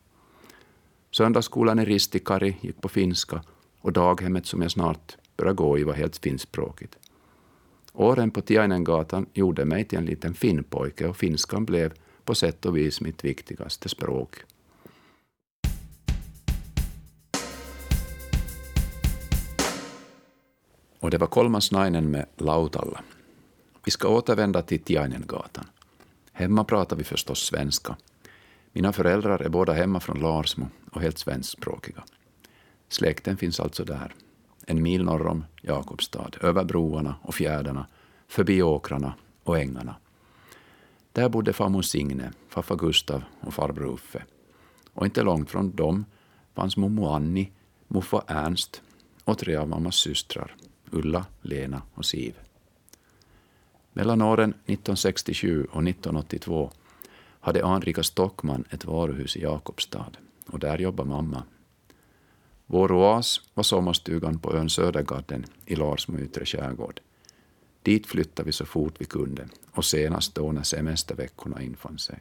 Söndagsskolan 1.20 1.80
i 1.80 1.86
Ristikari 1.86 2.56
gick 2.62 2.82
på 2.82 2.90
finska 2.90 3.44
och 3.82 3.94
daghemmet 3.94 4.46
som 4.46 4.62
jag 4.62 4.72
snart 4.72 5.18
började 5.38 5.56
gå 5.56 5.78
i 5.80 5.84
var 5.84 5.94
helt 5.94 6.18
finskspråkigt. 6.18 6.98
Åren 7.94 8.32
på 8.32 8.42
Tiainengatan 8.42 9.26
gjorde 9.34 9.66
mig 9.66 9.84
till 9.84 9.98
en 9.98 10.06
liten 10.06 10.34
finnpojke 10.34 11.08
och 11.08 11.18
finskan 11.18 11.66
blev 11.66 11.94
på 12.24 12.36
sätt 12.36 12.66
och 12.66 12.78
vis 12.78 13.02
mitt 13.02 13.24
viktigaste 13.24 13.90
språk. 13.90 14.36
Och 21.00 21.12
det 21.12 21.18
var 21.18 21.28
Kolmasnainen 21.28 22.12
med 22.12 22.26
Lautalla. 22.38 23.02
Vi 23.86 23.92
ska 23.92 24.08
återvända 24.08 24.62
till 24.62 24.80
Tiainengatan. 24.80 25.66
Hemma 26.32 26.64
pratar 26.64 26.96
vi 26.96 27.04
förstås 27.04 27.40
svenska. 27.40 27.96
Mina 28.74 28.94
föräldrar 28.94 29.40
är 29.40 29.50
båda 29.50 29.74
hemma 29.74 30.00
från 30.00 30.20
Larsmo 30.20 30.68
och 30.92 31.02
helt 31.02 31.18
svenskspråkiga. 31.18 32.04
Släkten 32.90 33.38
finns 33.38 33.60
alltså 33.60 33.86
där, 33.86 34.14
en 34.66 34.82
mil 34.82 35.04
norr 35.04 35.28
om 35.28 35.46
Jakobstad, 35.62 36.32
över 36.42 36.64
broarna 36.64 37.16
och 37.22 37.36
fjärdarna, 37.36 37.88
förbi 38.28 38.62
åkrarna 38.62 39.14
och 39.44 39.60
ängarna. 39.60 39.96
Där 41.12 41.30
bodde 41.30 41.54
farmor 41.54 41.82
Signe, 41.82 42.32
farfar 42.48 42.76
Gustav 42.76 43.24
och 43.42 43.54
farbror 43.54 43.94
Uffe. 43.94 44.24
Och 44.94 45.06
inte 45.06 45.24
långt 45.24 45.50
från 45.50 45.76
dem 45.76 46.06
fanns 46.56 46.78
mormor 46.78 47.16
Annie, 47.16 47.52
morfar 47.88 48.24
Ernst 48.28 48.82
och 49.24 49.38
tre 49.38 49.56
av 49.56 49.68
mammas 49.68 49.96
systrar, 49.96 50.56
Ulla, 50.92 51.26
Lena 51.42 51.82
och 51.94 52.06
Siv. 52.06 52.36
Mellan 53.94 54.22
åren 54.22 54.50
1967 54.50 55.64
och 55.64 55.84
1982 55.84 56.72
hade 57.40 57.66
Anrika 57.66 58.04
Stockman 58.04 58.64
ett 58.70 58.86
varuhus 58.86 59.38
i 59.38 59.42
Jakobstad 59.42 60.12
och 60.48 60.60
där 60.60 60.78
jobbade 60.78 61.10
mamma. 61.10 61.44
Vår 62.66 62.92
oas 62.92 63.42
var 63.54 63.64
sommarstugan 63.64 64.40
på 64.40 64.54
ön 64.54 64.70
Södergarden 64.70 65.46
i 65.66 65.76
Larsmo 65.76 66.20
yttre 66.20 66.46
skärgård. 66.46 67.02
Dit 67.84 68.08
flyttade 68.08 68.46
vi 68.46 68.52
så 68.52 68.66
fort 68.66 68.96
vi 68.98 69.06
kunde 69.06 69.48
och 69.72 69.86
senast 69.86 70.36
då 70.36 70.52
när 70.52 70.64
semesterveckorna 70.64 71.62
infann 71.62 72.00
sig. 72.00 72.20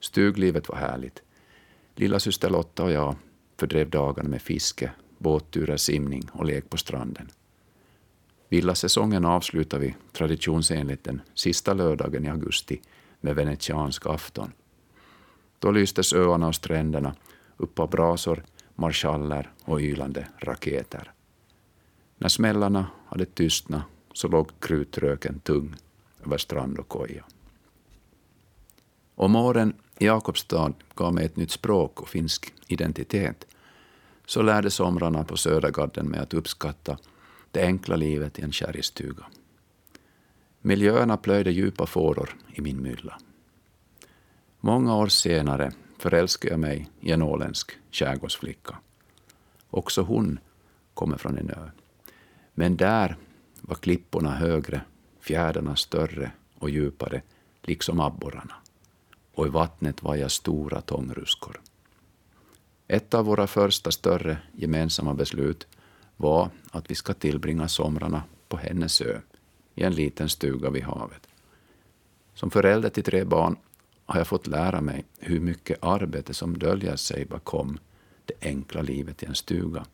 Stuglivet 0.00 0.68
var 0.68 0.76
härligt. 0.76 1.22
Lilla 1.94 2.20
syster 2.20 2.50
Lotta 2.50 2.84
och 2.84 2.90
jag 2.90 3.16
fördrev 3.56 3.90
dagarna 3.90 4.28
med 4.28 4.42
fiske, 4.42 4.92
båtturer, 5.18 5.76
simning 5.76 6.28
och 6.32 6.44
lek 6.44 6.70
på 6.70 6.76
stranden. 6.76 7.30
Villasäsongen 8.48 9.24
avslutade 9.24 9.86
vi 9.86 9.94
traditionsenligt 10.12 11.04
den 11.04 11.20
sista 11.34 11.74
lördagen 11.74 12.24
i 12.24 12.28
augusti 12.28 12.80
med 13.20 13.34
venetiansk 13.34 14.06
afton. 14.06 14.52
Då 15.58 15.70
lystes 15.70 16.12
öarna 16.12 16.48
och 16.48 16.54
stränderna 16.54 17.14
upp 17.56 17.78
av 17.78 17.90
brasor, 17.90 18.44
marschaller 18.74 19.52
och 19.64 19.80
ylande 19.80 20.28
raketer. 20.38 21.12
När 22.18 22.28
smällarna 22.28 22.86
hade 23.06 23.24
tystnat 23.24 23.82
så 24.12 24.28
låg 24.28 24.60
krutröken 24.60 25.40
tung 25.40 25.74
över 26.24 26.38
strand 26.38 26.78
och 26.78 26.88
koja. 26.88 27.24
Om 29.14 29.36
åren 29.36 29.74
i 29.98 30.06
Jakobstad 30.06 30.72
gav 30.94 31.14
mig 31.14 31.26
ett 31.26 31.36
nytt 31.36 31.50
språk 31.50 32.00
och 32.00 32.08
finsk 32.08 32.54
identitet 32.66 33.46
så 34.26 34.42
lärde 34.42 34.70
somrarna 34.70 35.24
på 35.24 35.36
Södergarden 35.36 36.06
mig 36.06 36.20
att 36.20 36.34
uppskatta 36.34 36.98
det 37.50 37.62
enkla 37.62 37.96
livet 37.96 38.38
i 38.38 38.42
en 38.42 38.52
kärrstuga. 38.52 39.26
Miljöerna 40.60 41.16
plöjde 41.16 41.50
djupa 41.50 41.86
fåror 41.86 42.36
i 42.52 42.60
min 42.60 42.82
mylla. 42.82 43.18
Många 44.60 44.96
år 44.96 45.08
senare 45.08 45.72
förälskade 45.98 46.52
jag 46.52 46.60
mig 46.60 46.88
i 47.00 47.12
en 47.12 47.22
åländsk 47.22 47.72
skärgårdsflicka. 47.90 48.78
Också 49.70 50.02
hon 50.02 50.38
kommer 50.94 51.16
från 51.16 51.38
en 51.38 51.50
ö. 51.50 51.70
Men 52.54 52.76
där 52.76 53.16
var 53.60 53.76
klipporna 53.76 54.34
högre, 54.34 54.80
fjärdarna 55.20 55.76
större 55.76 56.30
och 56.58 56.70
djupare, 56.70 57.22
liksom 57.62 58.00
abborrarna. 58.00 58.54
Och 59.34 59.46
i 59.46 59.50
vattnet 59.50 60.02
var 60.02 60.16
jag 60.16 60.30
stora 60.30 60.80
tångruskor. 60.80 61.60
Ett 62.88 63.14
av 63.14 63.24
våra 63.24 63.46
första 63.46 63.90
större 63.90 64.38
gemensamma 64.52 65.14
beslut 65.14 65.66
var 66.16 66.50
att 66.70 66.90
vi 66.90 66.94
ska 66.94 67.14
tillbringa 67.14 67.68
somrarna 67.68 68.22
på 68.48 68.56
hennes 68.56 69.00
ö 69.00 69.20
i 69.78 69.82
en 69.82 69.94
liten 69.94 70.28
stuga 70.28 70.70
vid 70.70 70.82
havet. 70.82 71.28
Som 72.34 72.50
förälder 72.50 72.90
till 72.90 73.04
tre 73.04 73.24
barn 73.24 73.56
har 74.06 74.18
jag 74.20 74.26
fått 74.26 74.46
lära 74.46 74.80
mig 74.80 75.04
hur 75.18 75.40
mycket 75.40 75.84
arbete 75.84 76.34
som 76.34 76.58
döljer 76.58 76.96
sig 76.96 77.24
bakom 77.24 77.78
det 78.24 78.34
enkla 78.40 78.82
livet 78.82 79.22
i 79.22 79.26
en 79.26 79.34
stuga. 79.34 79.86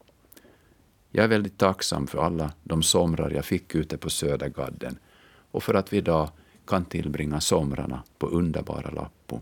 Jag 1.10 1.24
är 1.24 1.28
väldigt 1.28 1.58
tacksam 1.58 2.06
för 2.06 2.18
alla 2.18 2.52
de 2.62 2.82
somrar 2.82 3.30
jag 3.30 3.44
fick 3.44 3.74
ute 3.74 3.98
på 3.98 4.10
Södergadden 4.10 4.98
och 5.50 5.62
för 5.62 5.74
att 5.74 5.92
vi 5.92 5.96
idag 5.96 6.30
kan 6.66 6.84
tillbringa 6.84 7.40
somrarna 7.40 8.02
på 8.18 8.26
underbara 8.26 8.90
Lappo 8.90 9.40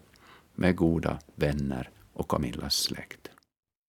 med 0.54 0.76
goda 0.76 1.18
vänner 1.34 1.90
och 2.12 2.28
Camillas 2.28 2.74
släkt. 2.74 3.30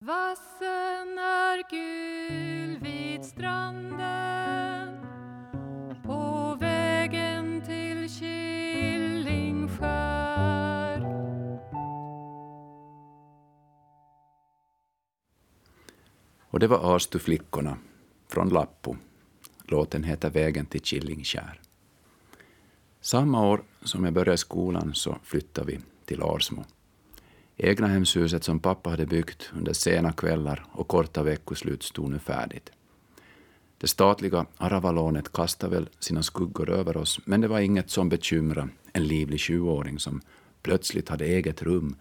Vassen 0.00 1.18
är 1.18 1.70
gul 1.70 2.78
vid 2.78 3.24
stranden 3.24 4.44
på 6.04 6.43
Och 16.54 16.60
det 16.60 16.66
var 16.66 16.96
Astuflickorna 16.96 17.78
från 18.28 18.48
Lappo, 18.48 18.96
Låten 19.64 20.04
heter 20.04 20.30
Vägen 20.30 20.66
till 20.66 20.80
Killingskär. 20.80 21.60
Samma 23.00 23.48
år 23.48 23.62
som 23.82 24.04
jag 24.04 24.14
började 24.14 24.36
skolan 24.36 24.94
så 24.94 25.18
flyttade 25.22 25.72
vi 25.72 25.80
till 26.04 26.22
Arsmo. 26.22 26.64
Egnahemshuset 27.56 28.44
som 28.44 28.60
pappa 28.60 28.90
hade 28.90 29.06
byggt 29.06 29.50
under 29.54 29.72
sena 29.72 30.12
kvällar 30.12 30.66
och 30.72 30.88
korta 30.88 31.22
veckoslut 31.22 31.82
stod 31.82 32.10
nu 32.10 32.18
färdigt. 32.18 32.70
Det 33.78 33.86
statliga 33.86 34.46
Aravalånet 34.56 35.32
kastade 35.32 35.74
väl 35.74 35.88
sina 35.98 36.22
skuggor 36.22 36.70
över 36.70 36.96
oss, 36.96 37.20
men 37.24 37.40
det 37.40 37.48
var 37.48 37.60
inget 37.60 37.90
som 37.90 38.08
bekymrade 38.08 38.68
en 38.92 39.04
livlig 39.04 39.38
20-åring 39.38 39.98
som 39.98 40.20
plötsligt 40.62 41.08
hade 41.08 41.24
eget 41.24 41.62
rum 41.62 41.96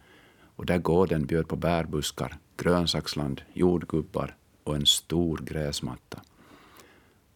och 0.55 0.65
där 0.65 0.77
gården 0.77 1.25
bjöd 1.25 1.48
på 1.48 1.55
bärbuskar, 1.55 2.38
grönsaksland, 2.57 3.41
jordgubbar 3.53 4.36
och 4.63 4.75
en 4.75 4.86
stor 4.86 5.38
gräsmatta. 5.38 6.22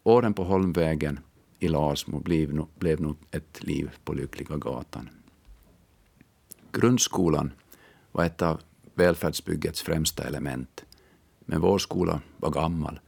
Åren 0.03 0.33
på 0.33 0.43
Holmvägen 0.43 1.19
i 1.59 1.67
Larsmo 1.67 2.19
blev, 2.19 2.65
blev 2.79 3.01
nog 3.01 3.17
ett 3.31 3.63
liv 3.63 3.89
på 4.03 4.13
Lyckliga 4.13 4.57
gatan. 4.57 5.09
Grundskolan 6.71 7.51
var 8.11 8.25
ett 8.25 8.41
av 8.41 8.61
välfärdsbyggets 8.95 9.81
främsta 9.81 10.23
element. 10.23 10.85
Men 11.39 11.61
vår 11.61 11.77
skola 11.77 12.21
var 12.37 12.49
gammal. 12.49 12.99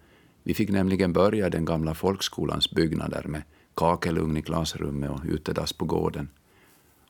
Vi 0.43 0.53
fick 0.53 0.69
nämligen 0.69 1.13
börja 1.13 1.49
den 1.49 1.65
gamla 1.65 1.93
folkskolans 1.93 2.71
byggnader 2.71 3.23
med 3.23 3.41
kakelugn 3.73 4.37
i 4.37 4.41
klassrummet 4.41 5.09
och 5.09 5.21
utedass 5.25 5.73
på 5.73 5.85
gården. 5.85 6.29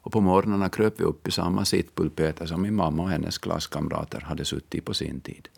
Och 0.01 0.11
på 0.11 0.21
morgnarna 0.21 0.69
kröp 0.69 0.99
vi 0.99 1.03
upp 1.03 1.27
i 1.27 1.31
samma 1.31 1.65
sittpulpeter 1.65 2.45
som 2.45 2.61
min 2.61 2.75
mamma 2.75 3.03
och 3.03 3.09
hennes 3.09 3.37
klasskamrater 3.37 4.21
hade 4.21 4.45
suttit 4.45 4.85
på 4.85 4.93
sin 4.93 5.19
tid. 5.19 5.49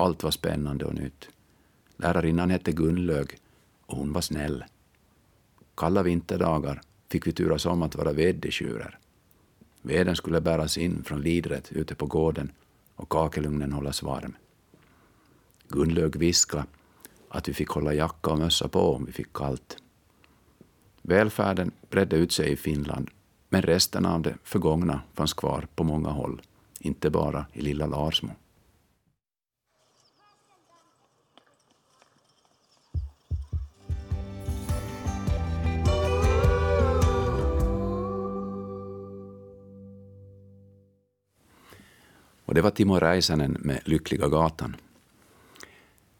Allt 0.00 0.22
var 0.22 0.30
spännande 0.30 0.84
och 0.84 0.94
nytt. 0.94 1.28
Lärarinnan 1.96 2.50
hette 2.50 2.72
Gunlög 2.72 3.38
och 3.86 3.96
hon 3.96 4.12
var 4.12 4.20
snäll. 4.20 4.64
Kalla 5.74 6.02
vinterdagar 6.02 6.80
fick 7.08 7.26
vi 7.26 7.32
turas 7.32 7.66
om 7.66 7.82
att 7.82 7.94
vara 7.94 8.12
veddetjurer. 8.12 8.98
Veden 9.82 10.16
skulle 10.16 10.40
bäras 10.40 10.78
in 10.78 11.04
från 11.04 11.20
lidret 11.20 11.72
ute 11.72 11.94
på 11.94 12.06
gården 12.06 12.52
och 12.94 13.08
kakelugnen 13.08 13.72
hållas 13.72 14.02
varm. 14.02 14.36
Gunlög 15.68 16.16
viskade 16.16 16.64
att 17.28 17.48
vi 17.48 17.54
fick 17.54 17.68
hålla 17.68 17.94
jacka 17.94 18.30
och 18.30 18.38
mössa 18.38 18.68
på 18.68 18.94
om 18.94 19.04
vi 19.04 19.12
fick 19.12 19.32
kallt. 19.32 19.76
Välfärden 21.02 21.70
bredde 21.90 22.16
ut 22.16 22.32
sig 22.32 22.52
i 22.52 22.56
Finland, 22.56 23.10
men 23.48 23.62
resten 23.62 24.06
av 24.06 24.22
det 24.22 24.34
förgångna 24.44 25.02
fanns 25.14 25.32
kvar 25.32 25.66
på 25.74 25.84
många 25.84 26.08
håll, 26.08 26.42
inte 26.78 27.10
bara 27.10 27.46
i 27.52 27.60
lilla 27.60 27.86
Larsmo. 27.86 28.30
Och 42.50 42.54
det 42.54 42.62
var 42.62 42.70
Timo 42.70 42.94
Räisänen 42.94 43.56
med 43.60 43.80
Lyckliga 43.84 44.28
gatan. 44.28 44.76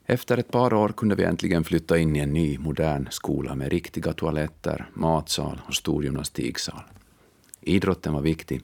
Efter 0.07 0.39
ett 0.39 0.51
par 0.51 0.75
år 0.75 0.89
kunde 0.89 1.15
vi 1.15 1.25
äntligen 1.25 1.65
flytta 1.65 1.99
in 1.99 2.17
i 2.17 2.19
en 2.19 2.33
ny, 2.33 2.59
modern 2.59 3.09
skola 3.11 3.55
med 3.55 3.69
riktiga 3.69 4.13
toaletter, 4.13 4.91
matsal 4.95 5.61
och 5.67 5.75
stor 5.75 6.05
gymnastiksal. 6.05 6.83
Idrotten 7.61 8.13
var 8.13 8.21
viktig. 8.21 8.63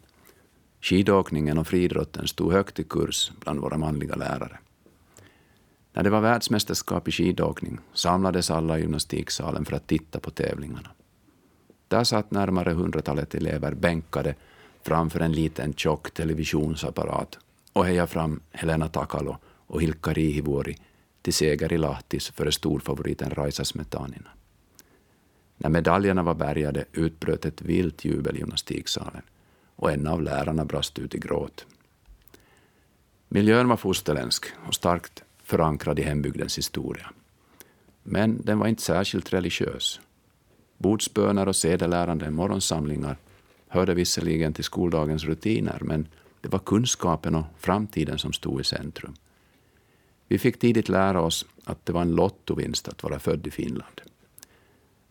Skidåkningen 0.80 1.58
och 1.58 1.66
friidrotten 1.66 2.26
stod 2.26 2.52
högt 2.52 2.78
i 2.78 2.84
kurs 2.84 3.32
bland 3.40 3.60
våra 3.60 3.78
manliga 3.78 4.14
lärare. 4.14 4.58
När 5.92 6.02
det 6.02 6.10
var 6.10 6.20
världsmästerskap 6.20 7.08
i 7.08 7.12
skidåkning 7.12 7.78
samlades 7.92 8.50
alla 8.50 8.78
i 8.78 8.80
gymnastiksalen 8.80 9.64
för 9.64 9.76
att 9.76 9.86
titta 9.86 10.20
på 10.20 10.30
tävlingarna. 10.30 10.90
Där 11.88 12.04
satt 12.04 12.30
närmare 12.30 12.72
hundratalet 12.72 13.34
elever 13.34 13.74
bänkade 13.74 14.34
framför 14.82 15.20
en 15.20 15.32
liten 15.32 15.74
tjock 15.74 16.10
televisionsapparat 16.10 17.38
och 17.76 17.86
heja 17.86 18.06
fram 18.06 18.40
Helena 18.50 18.88
Takalo 18.88 19.36
och 19.66 19.82
Hilkka 19.82 20.12
Riihivuori 20.12 20.76
till 21.22 21.34
seger 21.34 21.72
i 21.72 21.78
Lahtis 21.78 22.30
före 22.30 22.52
storfavoriten 22.52 23.30
Raisa 23.30 23.64
Smetanina. 23.64 24.30
När 25.56 25.70
medaljerna 25.70 26.22
var 26.22 26.34
bärgade 26.34 26.84
utbröt 26.92 27.44
ett 27.44 27.62
vilt 27.62 28.04
jubel 28.04 28.36
i 28.36 28.38
gymnastiksalen 28.38 29.22
och 29.76 29.90
en 29.90 30.06
av 30.06 30.22
lärarna 30.22 30.64
brast 30.64 30.98
ut 30.98 31.14
i 31.14 31.18
gråt. 31.18 31.66
Miljön 33.28 33.68
var 33.68 33.76
fosterländsk 33.76 34.46
och 34.66 34.74
starkt 34.74 35.22
förankrad 35.42 35.98
i 35.98 36.02
hembygdens 36.02 36.58
historia. 36.58 37.10
Men 38.02 38.42
den 38.44 38.58
var 38.58 38.66
inte 38.66 38.82
särskilt 38.82 39.32
religiös. 39.32 40.00
Bordsböner 40.78 41.48
och 41.48 41.56
sedelärande 41.56 42.30
morgonsamlingar 42.30 43.16
hörde 43.68 43.94
visserligen 43.94 44.52
till 44.52 44.64
skoldagens 44.64 45.24
rutiner, 45.24 45.78
men 45.80 46.08
det 46.46 46.52
var 46.52 46.58
kunskapen 46.58 47.34
och 47.34 47.44
framtiden 47.58 48.18
som 48.18 48.32
stod 48.32 48.60
i 48.60 48.64
centrum. 48.64 49.14
Vi 50.28 50.38
fick 50.38 50.58
tidigt 50.58 50.88
lära 50.88 51.20
oss 51.20 51.46
att 51.64 51.86
det 51.86 51.92
var 51.92 52.02
en 52.02 52.14
lottovinst 52.14 52.88
att 52.88 53.02
vara 53.02 53.18
född 53.18 53.46
i 53.46 53.50
Finland. 53.50 54.00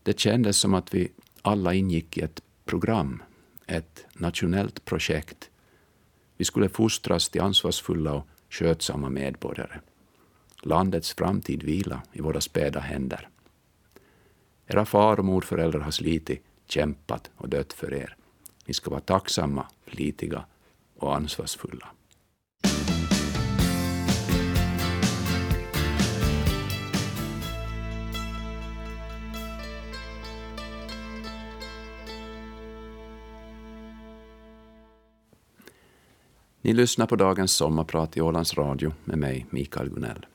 Det 0.02 0.20
kändes 0.20 0.56
som 0.56 0.74
att 0.74 0.94
vi 0.94 1.12
alla 1.42 1.74
ingick 1.74 2.18
i 2.18 2.20
ett 2.20 2.42
program, 2.64 3.22
ett 3.66 4.06
nationellt 4.12 4.84
projekt. 4.84 5.50
Vi 6.36 6.44
skulle 6.44 6.68
fostras 6.68 7.28
till 7.28 7.40
ansvarsfulla 7.40 8.12
och 8.12 8.26
skötsamma 8.50 9.08
medborgare. 9.08 9.80
Landets 10.62 11.12
framtid 11.12 11.62
vila 11.62 12.02
i 12.12 12.20
våra 12.20 12.40
späda 12.40 12.80
händer. 12.80 13.28
Era 14.66 14.84
far 14.84 15.18
och 15.18 15.24
morföräldrar 15.24 15.80
har 15.80 15.90
slitit, 15.90 16.42
kämpat 16.66 17.30
och 17.36 17.48
dött 17.48 17.72
för 17.72 17.94
er. 17.94 18.16
Ni 18.66 18.74
ska 18.74 18.90
vara 18.90 19.00
tacksamma, 19.00 19.66
flitiga 19.86 20.44
och 20.98 21.16
ansvarsfulla. 21.16 21.88
Ni 36.66 36.72
lyssnar 36.72 37.06
på 37.06 37.16
dagens 37.16 37.52
sommarprat 37.52 38.16
i 38.16 38.20
Ålands 38.20 38.54
Radio 38.54 38.92
med 39.04 39.18
mig, 39.18 39.46
Mikael 39.50 39.88
Gunell. 39.88 40.26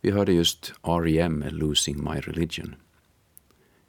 Vi 0.00 0.10
hörde 0.10 0.32
just 0.32 0.72
R.E.M. 0.82 1.38
med 1.38 1.52
Losing 1.52 2.04
My 2.04 2.20
Religion. 2.20 2.74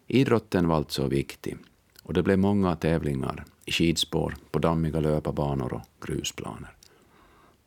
Idrotten 0.08 0.68
var 0.68 0.76
alltså 0.76 1.08
viktig 1.08 1.58
och 2.04 2.14
det 2.14 2.24
blev 2.24 2.40
många 2.40 2.76
tävlingar 2.76 3.46
i 3.72 3.74
skidspår, 3.74 4.36
på 4.52 4.60
dammiga 4.60 5.00
löparbanor 5.00 5.74
och 5.74 6.08
grusplaner. 6.08 6.72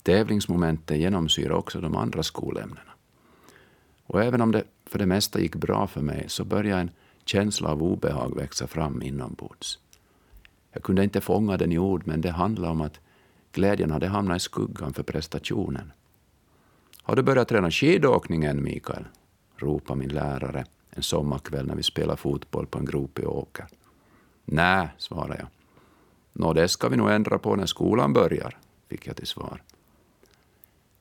Tävlingsmomentet 0.03 0.99
genomsyrar 0.99 1.55
också 1.55 1.81
de 1.81 1.97
andra 1.97 2.23
skolämnena. 2.23 2.93
Och 4.07 4.23
även 4.23 4.41
om 4.41 4.53
det 4.53 4.65
för 4.87 4.99
det 4.99 5.07
mesta 5.07 5.41
gick 5.41 5.57
bra 5.57 5.87
för 5.87 6.01
mig 6.01 6.25
så 6.29 6.45
började 6.45 6.81
en 6.81 6.91
känsla 7.25 7.69
av 7.69 7.83
obehag 7.83 8.37
växa 8.37 8.67
fram 8.67 9.03
inombords. 9.03 9.79
Jag 10.73 10.83
kunde 10.83 11.05
inte 11.05 11.21
fånga 11.21 11.57
den 11.57 11.73
i 11.73 11.79
ord, 11.79 12.03
men 12.07 12.21
det 12.21 12.31
handlade 12.31 12.73
om 12.73 12.81
att 12.81 13.01
glädjen 13.53 13.91
hade 13.91 14.07
hamnat 14.07 14.37
i 14.37 14.41
skuggan 14.41 14.93
för 14.93 15.03
prestationen. 15.03 15.93
Har 17.03 17.17
du 17.17 17.23
börjat 17.23 17.49
träna 17.49 17.71
skidåkning 17.71 18.45
än, 18.45 18.63
Mikael? 18.63 19.05
ropade 19.57 19.99
min 19.99 20.09
lärare 20.09 20.65
en 20.91 21.03
sommarkväll 21.03 21.67
när 21.67 21.75
vi 21.75 21.83
spelade 21.83 22.17
fotboll 22.17 22.67
på 22.67 22.79
en 22.79 22.85
gropig 22.85 23.29
åker. 23.29 23.67
Nej, 24.45 24.89
svarade 24.99 25.37
jag. 25.39 25.49
Nå, 26.37 26.53
det 26.53 26.69
ska 26.69 26.89
vi 26.89 26.97
nog 26.97 27.11
ändra 27.11 27.39
på 27.39 27.57
när 27.57 27.67
skolan 27.67 28.13
börjar, 28.13 28.59
fick 28.89 29.07
jag 29.07 29.17
till 29.17 29.27
svar. 29.27 29.63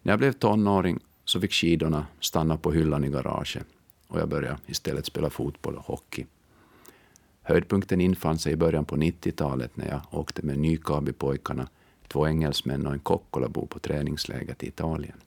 När 0.01 0.11
jag 0.11 0.19
blev 0.19 0.31
tonåring 0.31 0.99
så 1.25 1.41
fick 1.41 1.51
skidorna 1.51 2.05
stanna 2.19 2.57
på 2.57 2.71
hyllan 2.71 3.03
i 3.03 3.09
garaget 3.09 3.67
och 4.07 4.19
jag 4.19 4.29
började 4.29 4.57
istället 4.65 5.05
spela 5.05 5.29
fotboll 5.29 5.75
och 5.75 5.85
hockey. 5.85 6.25
Höjdpunkten 7.41 8.01
infann 8.01 8.37
sig 8.39 8.53
i 8.53 8.55
början 8.55 8.85
på 8.85 8.95
90-talet 8.95 9.77
när 9.77 9.87
jag 9.87 10.01
åkte 10.19 10.45
med 10.45 10.59
Nykabi-pojkarna, 10.59 11.67
två 12.07 12.27
engelsmän 12.27 12.87
och 12.87 12.93
en 12.93 12.99
kokkolabo 12.99 13.67
på 13.67 13.79
träningsläger 13.79 14.55
i 14.59 14.67
Italien. 14.67 15.17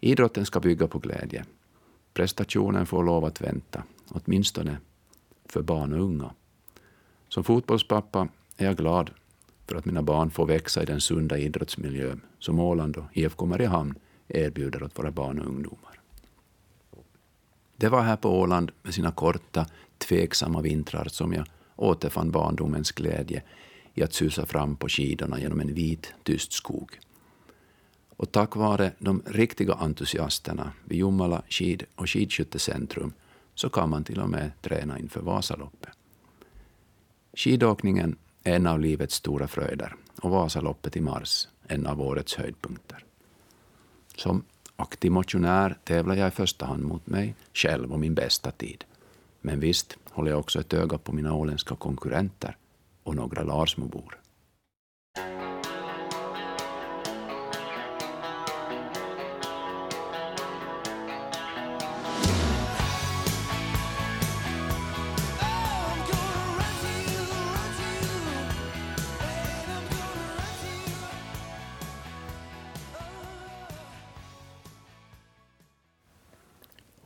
Idrotten 0.00 0.46
ska 0.46 0.60
bygga 0.60 0.88
på 0.88 0.98
glädje. 0.98 1.44
Prestationen 2.14 2.86
får 2.86 3.04
lov 3.04 3.24
att 3.24 3.40
vänta, 3.40 3.82
åtminstone 4.08 4.78
för 5.44 5.62
barn 5.62 5.92
och 5.92 6.00
unga. 6.00 6.34
Som 7.28 7.44
fotbollspappa 7.44 8.28
är 8.56 8.66
jag 8.66 8.76
glad 8.76 9.10
för 9.66 9.76
att 9.76 9.84
mina 9.84 10.02
barn 10.02 10.30
får 10.30 10.46
växa 10.46 10.82
i 10.82 10.86
den 10.86 11.00
sunda 11.00 11.38
idrottsmiljö 11.38 12.16
som 12.38 12.60
Åland 12.60 12.96
och 12.96 13.04
IFK 13.12 13.46
Mariehamn 13.46 13.94
erbjuder 14.28 14.82
åt 14.82 14.98
våra 14.98 15.10
barn 15.10 15.38
och 15.38 15.46
ungdomar. 15.46 16.00
Det 17.76 17.88
var 17.88 18.02
här 18.02 18.16
på 18.16 18.40
Åland 18.40 18.72
med 18.82 18.94
sina 18.94 19.12
korta, 19.12 19.66
tveksamma 19.98 20.60
vintrar 20.60 21.04
som 21.04 21.32
jag 21.32 21.46
återfann 21.76 22.30
barndomens 22.30 22.92
glädje 22.92 23.42
i 23.94 24.02
att 24.02 24.12
susa 24.12 24.46
fram 24.46 24.76
på 24.76 24.88
skidorna 24.88 25.40
genom 25.40 25.60
en 25.60 25.74
vit, 25.74 26.14
tyst 26.22 26.52
skog. 26.52 26.98
Och 28.16 28.32
tack 28.32 28.56
vare 28.56 28.92
de 28.98 29.22
riktiga 29.26 29.74
entusiasterna 29.74 30.72
vid 30.84 30.98
Jomala 30.98 31.42
skid 31.48 31.84
och 31.94 32.10
skidskyttecentrum 32.10 33.12
så 33.54 33.68
kan 33.68 33.90
man 33.90 34.04
till 34.04 34.20
och 34.20 34.30
med 34.30 34.50
träna 34.62 34.98
inför 34.98 35.20
Vasaloppet. 35.20 35.92
Skidåkningen 37.34 38.16
en 38.46 38.66
av 38.66 38.80
livets 38.80 39.14
stora 39.14 39.48
fröjder 39.48 39.94
och 40.22 40.30
Vasaloppet 40.30 40.96
i 40.96 41.00
mars 41.00 41.48
en 41.68 41.86
av 41.86 42.00
årets 42.00 42.34
höjdpunkter. 42.34 43.04
Som 44.16 44.44
aktiv 44.76 45.12
motionär 45.12 45.76
tävlar 45.84 46.14
jag 46.14 46.28
i 46.28 46.30
första 46.30 46.66
hand 46.66 46.82
mot 46.82 47.06
mig 47.06 47.34
själv 47.54 47.92
och 47.92 48.00
min 48.00 48.14
bästa 48.14 48.50
tid. 48.50 48.84
Men 49.40 49.60
visst 49.60 49.96
håller 50.10 50.30
jag 50.30 50.40
också 50.40 50.60
ett 50.60 50.72
öga 50.72 50.98
på 50.98 51.12
mina 51.12 51.34
åländska 51.34 51.76
konkurrenter 51.76 52.56
och 53.02 53.16
några 53.16 53.42
Larsmobor. 53.42 54.18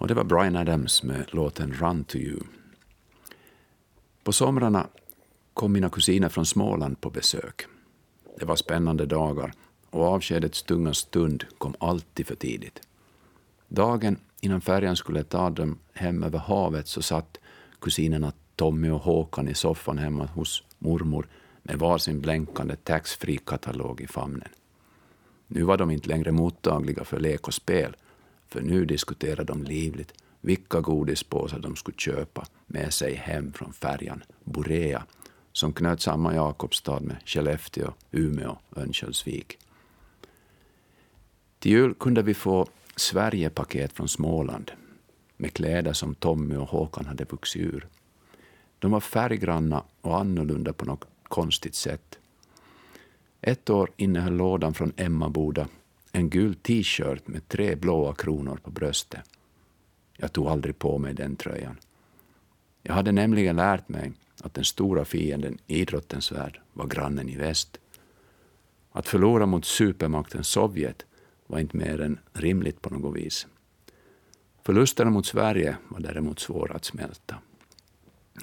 Och 0.01 0.09
det 0.09 0.15
var 0.15 0.25
Brian 0.25 0.57
Adams 0.57 1.03
med 1.03 1.35
låten 1.35 1.73
Run 1.73 2.05
to 2.05 2.17
you. 2.17 2.41
På 4.23 4.33
somrarna 4.33 4.87
kom 5.55 5.73
mina 5.73 5.91
kusiner 5.91 6.29
från 6.29 6.47
Småland 6.47 7.01
på 7.01 7.11
besök. 7.11 7.67
Det 8.39 8.45
var 8.45 8.57
spännande 8.57 9.07
dagar 9.07 9.53
och 9.91 10.05
avskedets 10.05 10.63
tunga 10.63 10.95
stund 10.95 11.45
kom 11.59 11.75
alltid 11.81 12.27
för 12.27 12.35
tidigt. 12.35 12.81
Dagen 13.69 14.19
innan 14.41 14.61
färjan 14.61 14.97
skulle 14.97 15.25
ta 15.25 15.51
dem 15.51 15.79
hem 15.93 16.23
över 16.23 16.39
havet 16.39 16.89
så 16.89 17.03
satt 17.03 17.39
kusinerna 17.81 18.33
Tommy 18.57 18.91
och 18.91 19.01
Håkan 19.01 19.49
i 19.49 19.55
soffan 19.55 19.99
hemma 19.99 20.25
hos 20.25 20.63
mormor 20.79 21.29
med 21.63 21.79
varsin 21.79 22.21
blänkande 22.21 22.77
taxfree-katalog 22.77 24.01
i 24.01 24.07
famnen. 24.07 24.49
Nu 25.47 25.63
var 25.63 25.77
de 25.77 25.91
inte 25.91 26.09
längre 26.09 26.33
mottagliga 26.33 27.05
för 27.05 27.21
lek 27.21 27.49
och 27.49 27.55
spel 27.55 27.97
för 28.51 28.61
nu 28.61 28.85
diskuterade 28.85 29.45
de 29.45 29.63
livligt 29.63 30.15
vilka 30.41 30.81
godispåsar 30.81 31.59
de 31.59 31.77
skulle 31.77 31.97
köpa 31.97 32.47
med 32.67 32.93
sig 32.93 33.15
hem 33.15 33.53
från 33.53 33.73
färjan 33.73 34.23
Borea 34.45 35.05
som 35.53 35.73
knöt 35.73 36.01
samman 36.01 36.35
Jakobstad 36.35 37.01
med 37.01 37.17
Skellefteå, 37.25 37.93
Umeå 38.11 38.57
och 38.69 38.79
Örnsköldsvik. 38.79 39.59
Till 41.59 41.73
jul 41.73 41.95
kunde 41.95 42.23
vi 42.23 42.35
få 42.35 42.67
Sverigepaket 42.97 43.93
från 43.93 44.09
Småland 44.09 44.71
med 45.37 45.53
kläder 45.53 45.93
som 45.93 46.15
Tommy 46.15 46.57
och 46.57 46.69
Håkan 46.69 47.07
hade 47.07 47.25
vuxit 47.25 47.63
ur. 47.63 47.89
De 48.79 48.91
var 48.91 49.01
färggranna 49.01 49.85
och 50.01 50.19
annorlunda 50.21 50.73
på 50.73 50.85
något 50.85 51.05
konstigt 51.23 51.75
sätt. 51.75 52.19
Ett 53.41 53.71
år 53.71 53.91
innehöll 53.97 54.37
lådan 54.37 54.75
från 54.75 54.93
Emmaboda 54.97 55.69
en 56.13 56.31
gul 56.31 56.55
t-shirt 56.55 57.29
med 57.29 57.49
tre 57.49 57.77
blåa 57.77 58.15
kronor 58.15 58.61
på 58.63 58.71
bröstet. 58.71 59.21
Jag 60.17 60.33
tog 60.33 60.47
aldrig 60.47 60.79
på 60.79 60.99
mig 60.99 61.15
den 61.15 61.37
tröjan. 61.37 61.77
Jag 62.83 62.95
hade 62.95 63.13
nämligen 63.13 63.57
lärt 63.57 63.89
mig 63.89 64.13
att 64.43 64.55
den 64.55 64.65
stora 64.65 65.05
fienden 65.05 65.59
i 65.67 65.81
idrottens 65.81 66.33
värld 66.33 66.61
var 66.73 66.87
grannen 66.87 67.29
i 67.29 67.37
väst. 67.37 67.79
Att 68.93 69.09
förlora 69.09 69.47
mot 69.47 69.65
supermakten 69.65 70.45
Sovjet 70.45 71.07
var 71.47 71.59
inte 71.59 71.77
mer 71.77 72.01
än 72.01 72.19
rimligt 72.33 72.83
på 72.83 72.91
något 72.91 73.17
vis. 73.17 73.47
Förlusterna 74.63 75.11
mot 75.11 75.27
Sverige 75.27 75.77
var 75.89 76.01
däremot 76.01 76.41
svåra 76.41 76.75
att 76.75 76.85
smälta. 76.85 77.37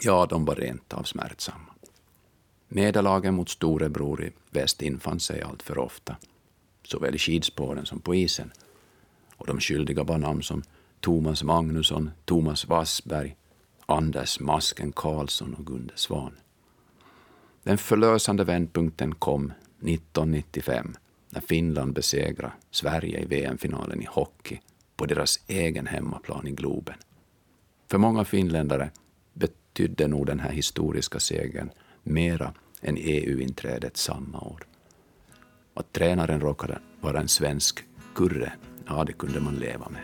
Ja, 0.01 0.25
de 0.30 0.45
var 0.45 0.56
rent 0.56 0.93
av 0.93 1.03
smärtsamma. 1.03 1.73
Nederlagen 2.67 3.34
mot 3.34 3.49
storebror 3.49 4.23
i 4.23 4.32
väst 4.49 4.82
infann 4.82 5.19
sig 5.19 5.41
allt 5.41 5.63
för 5.63 5.77
ofta 5.77 6.15
såväl 6.88 7.15
i 7.15 7.17
skidspåren 7.17 7.86
som 7.86 8.00
på 8.00 8.15
isen. 8.15 8.52
Och 9.36 9.47
de 9.47 9.60
skyldiga 9.60 10.04
var 10.04 10.17
namn 10.17 10.43
som 10.43 10.63
Thomas 11.00 11.43
Magnusson, 11.43 12.12
Thomas 12.26 12.67
Wassberg, 12.67 13.36
Anders 13.86 14.39
Masken 14.39 14.91
Karlsson 14.91 15.54
och 15.54 15.65
Gunde 15.65 15.93
Svan. 15.95 16.38
Den 17.63 17.78
förlösande 17.78 18.43
vändpunkten 18.43 19.15
kom 19.15 19.54
1995 19.80 20.95
när 21.30 21.41
Finland 21.41 21.93
besegrade 21.93 22.54
Sverige 22.71 23.19
i 23.19 23.26
VM-finalen 23.26 24.02
i 24.02 24.06
hockey 24.10 24.60
på 24.95 25.06
deras 25.06 25.39
egen 25.47 25.88
hemmaplan 25.88 26.47
i 26.47 26.52
Globen. 26.52 26.95
För 27.88 27.97
många 27.97 28.26
finländare 28.26 28.91
betydde 29.34 30.08
nog 30.08 30.26
den 30.26 30.39
här 30.39 30.52
historiska 30.52 31.19
segern 31.19 31.69
mera 32.04 32.54
än 32.82 32.97
EU-inträdet 32.97 33.97
samma 33.97 34.39
år. 34.39 34.63
Att 35.78 35.94
tränaren 35.94 36.42
råkade 36.42 36.80
vara 37.02 37.20
en 37.20 37.28
svensk 37.28 37.86
kurre, 38.16 38.54
ja, 38.88 39.04
det 39.04 39.13
kunde 39.13 39.40
man 39.40 39.56
leva 39.56 39.90
med. 39.90 40.04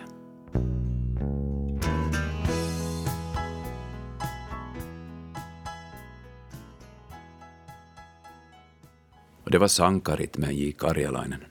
Och 9.44 9.52
det 9.52 9.58
var 9.58 9.68
Sankarit 9.68 10.38
med 10.38 10.54
J. 10.54 10.72
Karjalainen. 10.72 11.44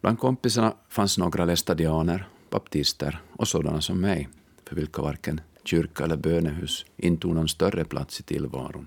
Bland 0.00 0.18
kompisarna 0.18 0.74
fanns 0.88 1.18
några 1.18 1.44
lästadianer, 1.44 2.28
baptister 2.50 3.20
och 3.36 3.48
sådana 3.48 3.80
som 3.80 4.00
mig, 4.00 4.28
för 4.68 4.76
vilka 4.76 5.02
varken 5.02 5.40
kyrka 5.64 6.04
eller 6.04 6.16
bönehus 6.16 6.86
intog 6.96 7.34
någon 7.34 7.48
större 7.48 7.84
plats 7.84 8.20
i 8.20 8.22
tillvaron. 8.22 8.86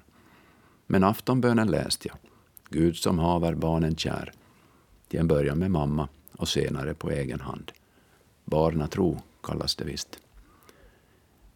Men 0.88 1.03
aftonbönen 1.03 1.67
läste 1.67 2.08
jag 2.08 2.24
Gud 2.69 2.97
som 2.97 3.19
haver 3.19 3.56
barnen 3.56 3.95
kär, 3.95 4.32
till 5.08 5.19
en 5.19 5.28
början 5.28 5.60
med 5.60 5.71
mamma 5.71 6.08
och 6.38 6.47
senare 6.47 6.93
på 6.93 7.12
egen 7.12 7.39
hand. 7.39 7.71
Barnatro 8.45 9.21
kallas 9.43 9.75
det 9.75 9.86
visst. 9.86 10.19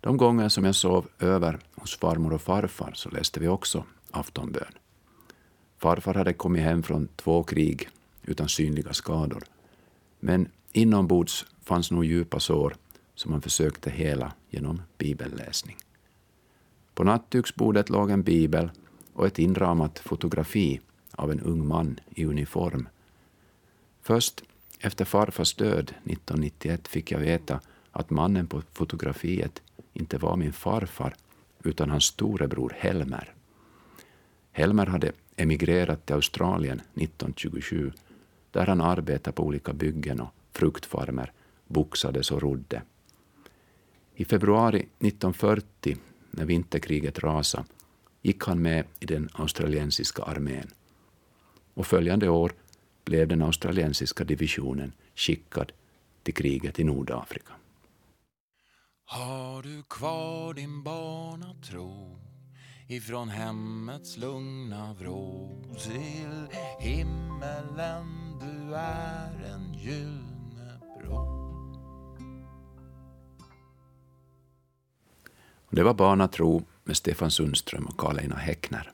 De 0.01 0.17
gånger 0.17 0.49
som 0.49 0.65
jag 0.65 0.75
sov 0.75 1.07
över 1.19 1.59
hos 1.75 1.97
farmor 1.97 2.33
och 2.33 2.41
farfar 2.41 2.91
så 2.95 3.09
läste 3.09 3.39
vi 3.39 3.47
också 3.47 3.83
aftonbön. 4.11 4.73
Farfar 5.77 6.13
hade 6.13 6.33
kommit 6.33 6.61
hem 6.61 6.83
från 6.83 7.07
två 7.15 7.43
krig 7.43 7.89
utan 8.23 8.49
synliga 8.49 8.93
skador. 8.93 9.43
Men 10.19 10.47
inombords 10.71 11.45
fanns 11.63 11.91
nog 11.91 12.05
djupa 12.05 12.39
sår 12.39 12.75
som 13.15 13.31
han 13.31 13.41
försökte 13.41 13.89
hela 13.89 14.33
genom 14.49 14.81
bibelläsning. 14.97 15.77
På 16.93 17.03
nattduksbordet 17.03 17.89
låg 17.89 18.11
en 18.11 18.23
bibel 18.23 18.71
och 19.13 19.27
ett 19.27 19.39
inramat 19.39 19.99
fotografi 19.99 20.81
av 21.19 21.31
en 21.31 21.39
ung 21.39 21.67
man 21.67 21.99
i 22.09 22.25
uniform. 22.25 22.87
Först 24.01 24.43
efter 24.79 25.05
farfars 25.05 25.53
död 25.53 25.93
1991 26.05 26.87
fick 26.87 27.11
jag 27.11 27.19
veta 27.19 27.59
att 27.91 28.09
mannen 28.09 28.47
på 28.47 28.61
fotografiet 28.73 29.61
inte 29.93 30.17
var 30.17 30.35
min 30.35 30.53
farfar 30.53 31.15
utan 31.63 31.89
hans 31.89 32.03
storebror 32.03 32.73
Helmer. 32.77 33.33
Helmer 34.51 34.85
hade 34.85 35.11
emigrerat 35.35 36.05
till 36.05 36.15
Australien 36.15 36.79
1927 36.79 37.91
där 38.51 38.65
han 38.65 38.81
arbetade 38.81 39.35
på 39.35 39.43
olika 39.43 39.73
byggen 39.73 40.19
och 40.19 40.33
fruktfarmer, 40.51 41.31
boxades 41.67 42.31
och 42.31 42.41
rodde. 42.41 42.81
I 44.15 44.25
februari 44.25 44.79
1940, 44.79 45.97
när 46.31 46.45
vinterkriget 46.45 47.19
rasade, 47.19 47.63
gick 48.21 48.43
han 48.43 48.61
med 48.61 48.85
i 48.99 49.05
den 49.05 49.29
australiensiska 49.33 50.23
armén 50.23 50.67
och 51.79 51.87
följande 51.87 52.29
år 52.29 52.51
blev 53.05 53.27
den 53.27 53.41
australiensiska 53.41 54.23
divisionen 54.23 54.93
skickad 55.15 55.71
till 56.23 56.33
kriget 56.33 56.79
i 56.79 56.83
Nordafrika. 56.83 57.53
Har 59.05 59.63
du 59.63 59.83
kvar 59.83 60.53
din 60.53 60.83
barnatro 60.83 62.19
ifrån 62.87 63.29
hemmets 63.29 64.17
lugna 64.17 64.93
vrå 64.93 65.49
till 65.83 66.47
himmelen 66.79 68.05
du 68.39 68.75
är 68.75 69.53
en 69.53 69.73
gyllene 69.73 70.79
bro 70.99 71.39
Det 75.69 75.83
var 75.83 75.93
Barnatro 75.93 76.65
med 76.83 76.97
Stefan 76.97 77.31
Sundström 77.31 77.85
och 77.85 77.97
Karl-Einar 77.97 78.37
Häckner. 78.37 78.91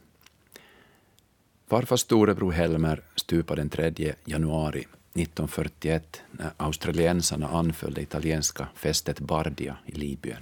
Farfars 1.67 1.99
storebror 2.01 2.51
Helmer 2.51 3.01
stupade 3.15 3.62
den 3.62 3.69
3 3.69 4.13
januari 4.25 4.80
1941 4.80 6.21
när 6.32 6.51
australiensarna 6.58 7.47
anföll 7.47 7.93
det 7.93 8.01
italienska 8.01 8.67
fästet 8.75 9.19
Bardia 9.19 9.78
i 9.86 9.91
Libyen. 9.91 10.41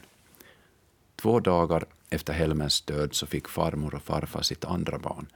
Två 1.15 1.39
dagar 1.39 1.85
efter 2.09 2.33
Helmers 2.33 2.81
död 2.81 3.13
så 3.13 3.25
fick 3.25 3.47
farmor 3.47 3.95
och 3.95 4.01
farfar 4.01 4.41
sitt 4.41 4.65
andra 4.65 4.99
barn, 4.99 5.27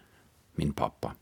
min 0.55 0.73
pappa. 0.73 1.13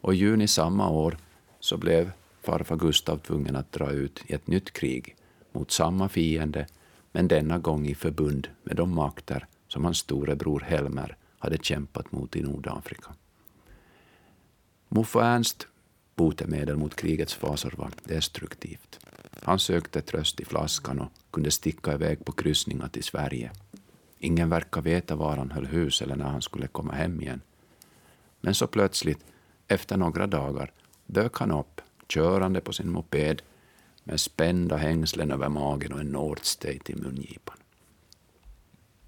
Och 0.00 0.14
i 0.14 0.16
juni 0.16 0.48
samma 0.48 0.90
år 0.90 1.18
så 1.60 1.76
blev 1.76 2.10
farfar 2.42 2.76
Gustav 2.76 3.18
tvungen 3.18 3.56
att 3.56 3.72
dra 3.72 3.90
ut 3.90 4.22
i 4.26 4.32
ett 4.32 4.46
nytt 4.46 4.72
krig 4.72 5.16
mot 5.52 5.70
samma 5.70 6.08
fiende, 6.08 6.66
men 7.12 7.28
denna 7.28 7.58
gång 7.58 7.86
i 7.86 7.94
förbund 7.94 8.48
med 8.62 8.76
de 8.76 8.94
makter 8.94 9.46
som 9.68 9.84
hans 9.84 9.98
storebror 9.98 10.60
Helmer 10.60 11.16
hade 11.38 11.58
kämpat 11.58 12.12
mot 12.12 12.36
i 12.36 12.42
Nordafrika. 12.42 13.14
Muffo 14.88 15.18
Ernst 15.18 15.66
botemedel 16.16 16.76
mot 16.76 16.96
krigets 16.96 17.34
fasor 17.34 17.74
var 17.76 17.90
destruktivt. 18.04 18.98
Han 19.42 19.58
sökte 19.58 20.02
tröst 20.02 20.40
i 20.40 20.44
flaskan 20.44 21.00
och 21.00 21.12
kunde 21.30 21.50
sticka 21.50 21.92
iväg 21.92 22.24
på 22.24 22.32
kryssningar 22.32 22.88
till 22.88 23.04
Sverige. 23.04 23.50
Ingen 24.18 24.48
verkar 24.48 24.82
veta 24.82 25.16
var 25.16 25.36
han 25.36 25.50
höll 25.50 25.66
hus 25.66 26.02
eller 26.02 26.16
när 26.16 26.28
han 26.28 26.42
skulle 26.42 26.66
komma 26.66 26.92
hem 26.92 27.20
igen. 27.20 27.40
Men 28.40 28.54
så 28.54 28.66
plötsligt, 28.66 29.24
efter 29.68 29.96
några 29.96 30.26
dagar, 30.26 30.72
dök 31.06 31.36
han 31.36 31.50
upp, 31.50 31.80
körande 32.08 32.60
på 32.60 32.72
sin 32.72 32.90
moped 32.90 33.42
med 34.04 34.20
spända 34.20 34.76
hängslen 34.76 35.30
över 35.30 35.48
magen 35.48 35.92
och 35.92 36.00
en 36.00 36.12
Nordstate 36.12 36.92
i 36.92 36.96
mungipan. 36.96 37.56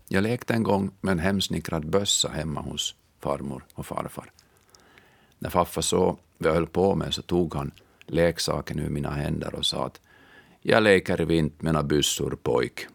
Jag 0.09 0.23
lekte 0.23 0.55
en 0.55 0.63
gång 0.63 0.91
med 1.01 1.13
en 1.13 1.19
hemsnickrad 1.19 1.91
bössa 1.91 2.29
hemma 2.29 2.61
hos 2.61 2.95
farmor 3.21 3.65
och 3.75 3.87
farfar. 3.87 4.33
När 5.41 5.51
farfar 5.51 5.83
såg 5.83 6.19
vad 6.39 6.51
jag 6.51 6.55
höll 6.55 6.67
på 6.67 6.95
med 6.95 7.15
så 7.15 7.23
tog 7.23 7.55
han 7.55 7.73
leksaken 8.07 8.79
ur 8.79 8.89
mina 8.89 9.11
händer 9.11 9.55
och 9.55 9.67
sa 9.67 9.87
att 9.87 10.01
jag 10.63 10.83
leker 10.83 11.19
vint 11.19 11.63
med 11.63 11.87
byssor 11.87 12.39
pojk. 12.43 12.87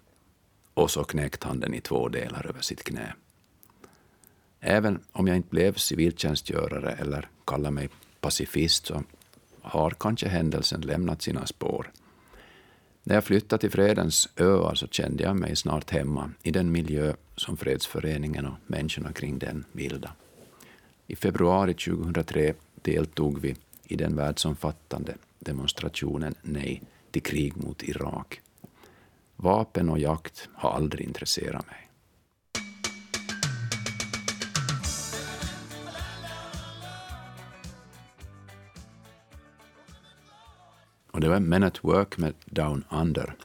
Och 0.73 0.91
så 0.91 1.03
knäckte 1.03 1.47
han 1.47 1.59
den 1.59 1.73
i 1.73 1.81
två 1.81 2.09
delar 2.09 2.47
över 2.47 2.61
sitt 2.61 2.83
knä. 2.83 3.13
Även 4.59 4.99
om 5.11 5.27
jag 5.27 5.35
inte 5.35 5.49
blev 5.49 5.73
civiltjänstgörare 5.73 6.91
eller 6.91 7.29
kallar 7.45 7.71
mig 7.71 7.89
pacifist 8.21 8.85
så 8.85 9.03
har 9.61 9.91
kanske 9.91 10.27
händelsen 10.27 10.81
lämnat 10.81 11.21
sina 11.21 11.45
spår. 11.45 11.91
När 13.03 13.15
jag 13.15 13.23
flyttade 13.23 13.61
till 13.61 13.71
Fredens 13.71 14.29
öar 14.37 14.75
så 14.75 14.87
kände 14.87 15.23
jag 15.23 15.35
mig 15.35 15.55
snart 15.55 15.89
hemma 15.89 16.31
i 16.43 16.51
den 16.51 16.71
miljö 16.71 17.13
som 17.35 17.57
fredsföreningen 17.57 18.45
och 18.45 18.55
människorna 18.67 19.13
kring 19.13 19.39
den 19.39 19.65
vilda. 19.71 20.11
I 21.07 21.15
februari 21.15 21.73
2003 21.73 22.53
deltog 22.81 23.39
vi 23.39 23.55
i 23.83 23.95
den 23.95 24.15
världsomfattande 24.15 25.15
demonstrationen 25.39 26.35
Nej 26.41 26.81
till 27.11 27.21
krig 27.21 27.57
mot 27.57 27.83
Irak. 27.83 28.41
Vapen 29.35 29.89
och 29.89 29.99
jakt 29.99 30.49
har 30.53 30.69
aldrig 30.69 31.07
intresserat 31.07 31.65
mig. 31.67 31.89
Och 41.11 41.21
det 41.21 41.29
var 41.29 41.39
Men 41.39 41.63
at 41.63 41.83
Work 41.83 42.17
med 42.17 42.33
Down 42.45 42.83
Under. 42.89 43.35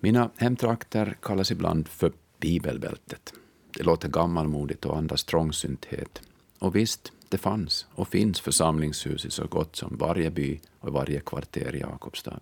Mina 0.00 0.30
hemtrakter 0.36 1.16
kallas 1.22 1.50
ibland 1.50 1.88
för 1.88 2.12
bibelbältet. 2.40 3.32
Det 3.76 3.82
låter 3.82 4.08
gammalmodigt 4.08 4.84
och 4.84 4.96
andas 4.96 5.24
trångsynthet. 5.24 6.22
Och 6.58 6.76
visst, 6.76 7.12
det 7.28 7.38
fanns 7.38 7.86
och 7.94 8.08
finns 8.08 8.40
församlingshus 8.40 9.24
i 9.24 9.30
så 9.30 9.46
gott 9.46 9.76
som 9.76 9.96
varje 9.96 10.30
by 10.30 10.60
och 10.80 10.92
varje 10.92 11.20
kvarter 11.20 11.74
i 11.74 11.80
Jakobstad. 11.80 12.40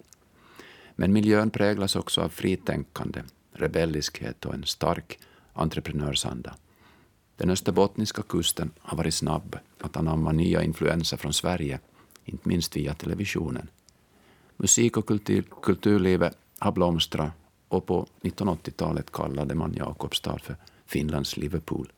Men 0.97 1.13
miljön 1.13 1.51
präglas 1.51 1.97
också 1.97 2.21
av 2.21 2.29
fritänkande, 2.29 3.23
rebelliskhet 3.53 4.45
och 4.45 4.55
en 4.55 4.65
stark 4.65 5.19
entreprenörsanda. 5.53 6.55
Den 7.37 7.51
österbottniska 7.51 8.23
kusten 8.23 8.71
har 8.79 8.97
varit 8.97 9.15
snabb 9.15 9.59
att 9.81 9.97
anamma 9.97 10.33
nya 10.33 10.63
influenser 10.63 11.17
från 11.17 11.33
Sverige, 11.33 11.81
inte 12.25 12.49
minst 12.49 12.77
via 12.77 12.95
televisionen. 12.95 13.69
Musik 14.57 14.97
och 14.97 15.07
kultur, 15.07 15.45
kulturlivet 15.63 16.39
har 16.59 16.73
blomstrat 16.73 17.33
och 17.69 17.87
på 17.87 18.07
1980-talet 18.23 19.13
kallade 19.13 19.55
man 19.55 19.75
Jakobstad 19.75 20.39
för 20.39 20.57
Finlands 20.93 21.37
Liverpool. 21.37 21.93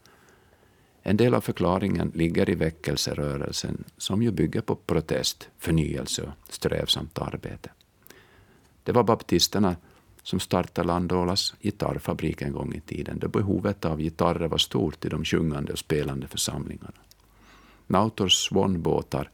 En 1.03 1.17
del 1.17 1.35
av 1.35 1.41
förklaringen 1.41 2.13
ligger 2.15 2.51
i 2.51 2.55
väckelserörelsen 2.55 3.85
som 3.97 4.23
ju 4.23 4.31
bygger 4.31 4.61
på 4.61 4.75
protest, 4.75 5.49
förnyelse 5.59 6.23
och 6.23 6.53
strävsamt 6.53 7.19
arbete. 7.19 7.71
Det 8.83 8.93
var 8.93 9.03
baptisterna 9.05 9.77
som 10.23 10.41
startade 10.41 10.87
Landolas 10.87 11.55
gitarrfabrik 11.61 12.43
en 12.43 12.53
gång 12.53 12.75
i 12.75 12.81
tiden, 12.81 13.19
då 13.19 13.29
behovet 13.29 13.85
av 13.85 14.01
gitarrer 14.01 14.49
var 14.49 14.59
stort 14.59 15.05
i 15.05 15.09
de 15.09 15.25
sjungande 15.25 15.73
och 15.73 15.79
spelande 15.79 16.27
församlingarna. 16.27 17.01
Nautors 17.87 18.49
Swan-båtar, 18.49 19.31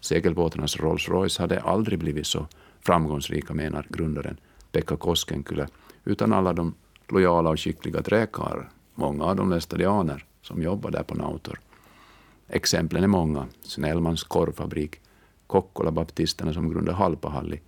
segelbåtarnas 0.00 0.76
Rolls 0.76 1.08
Royce, 1.08 1.42
hade 1.42 1.60
aldrig 1.60 1.98
blivit 1.98 2.26
så 2.26 2.46
framgångsrika, 2.80 3.54
menar 3.54 3.86
grundaren 3.88 4.36
Pekka 4.72 4.96
Koskenkylä, 4.96 5.68
utan 6.04 6.32
alla 6.32 6.52
de 6.52 6.74
lojala 7.08 7.50
och 7.50 7.60
skickliga 7.60 8.02
träkarlar, 8.02 8.70
många 9.00 9.24
av 9.24 9.36
dem 9.36 9.50
lästadianer, 9.50 10.24
som 10.42 10.62
jobbar 10.62 10.90
där 10.90 11.02
på 11.02 11.14
Nautor. 11.14 11.60
Exemplen 12.48 13.02
är 13.02 13.08
många. 13.08 13.46
Snellmans 13.62 14.24
korvfabrik, 14.24 15.00
Kokkola-baptisterna 15.46 16.52
som 16.52 16.70
grundade 16.70 16.96
Halpahalli, 16.96 17.60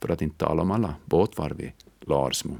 för 0.00 0.08
att 0.08 0.22
inte 0.22 0.38
tala 0.38 0.62
om 0.62 0.70
alla 0.70 0.94
båtvarv 1.04 1.60
i 1.60 1.72
Larsmo. 2.00 2.56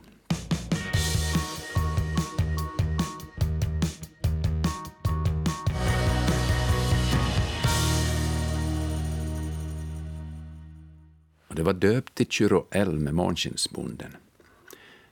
Och 11.49 11.55
det 11.55 11.63
var 11.63 11.73
döpt 11.73 12.15
till 12.15 12.27
Kyrå 12.27 12.67
med 12.87 13.15
Månskinnsbonden. 13.15 14.17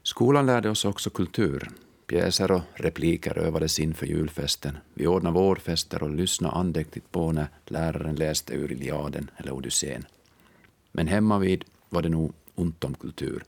Skolan 0.03 0.47
lärde 0.47 0.71
oss 0.71 0.85
också 0.85 1.11
kultur, 1.11 1.69
Pjäser 2.09 2.51
och 2.51 2.63
repliker 2.75 3.39
övades 3.39 3.79
inför 3.79 4.07
julfesten. 4.07 4.79
Vi 4.95 5.07
ordnade 5.07 5.35
vårfester 5.35 6.03
och 6.03 6.11
lyssnade 6.11 6.55
andäktigt 6.55 7.13
på 7.13 7.33
när 7.33 7.49
läraren 7.67 8.17
läste 8.17 8.55
ur 8.55 8.73
Iliaden 8.73 9.31
eller 9.37 9.53
Odysseen. 9.53 10.07
Men 10.93 11.07
hemmavid 11.07 11.65
var 11.89 12.03
det 12.03 12.09
nog 12.09 12.33
ont 12.55 12.85
om 12.85 12.95
kultur. 12.95 13.45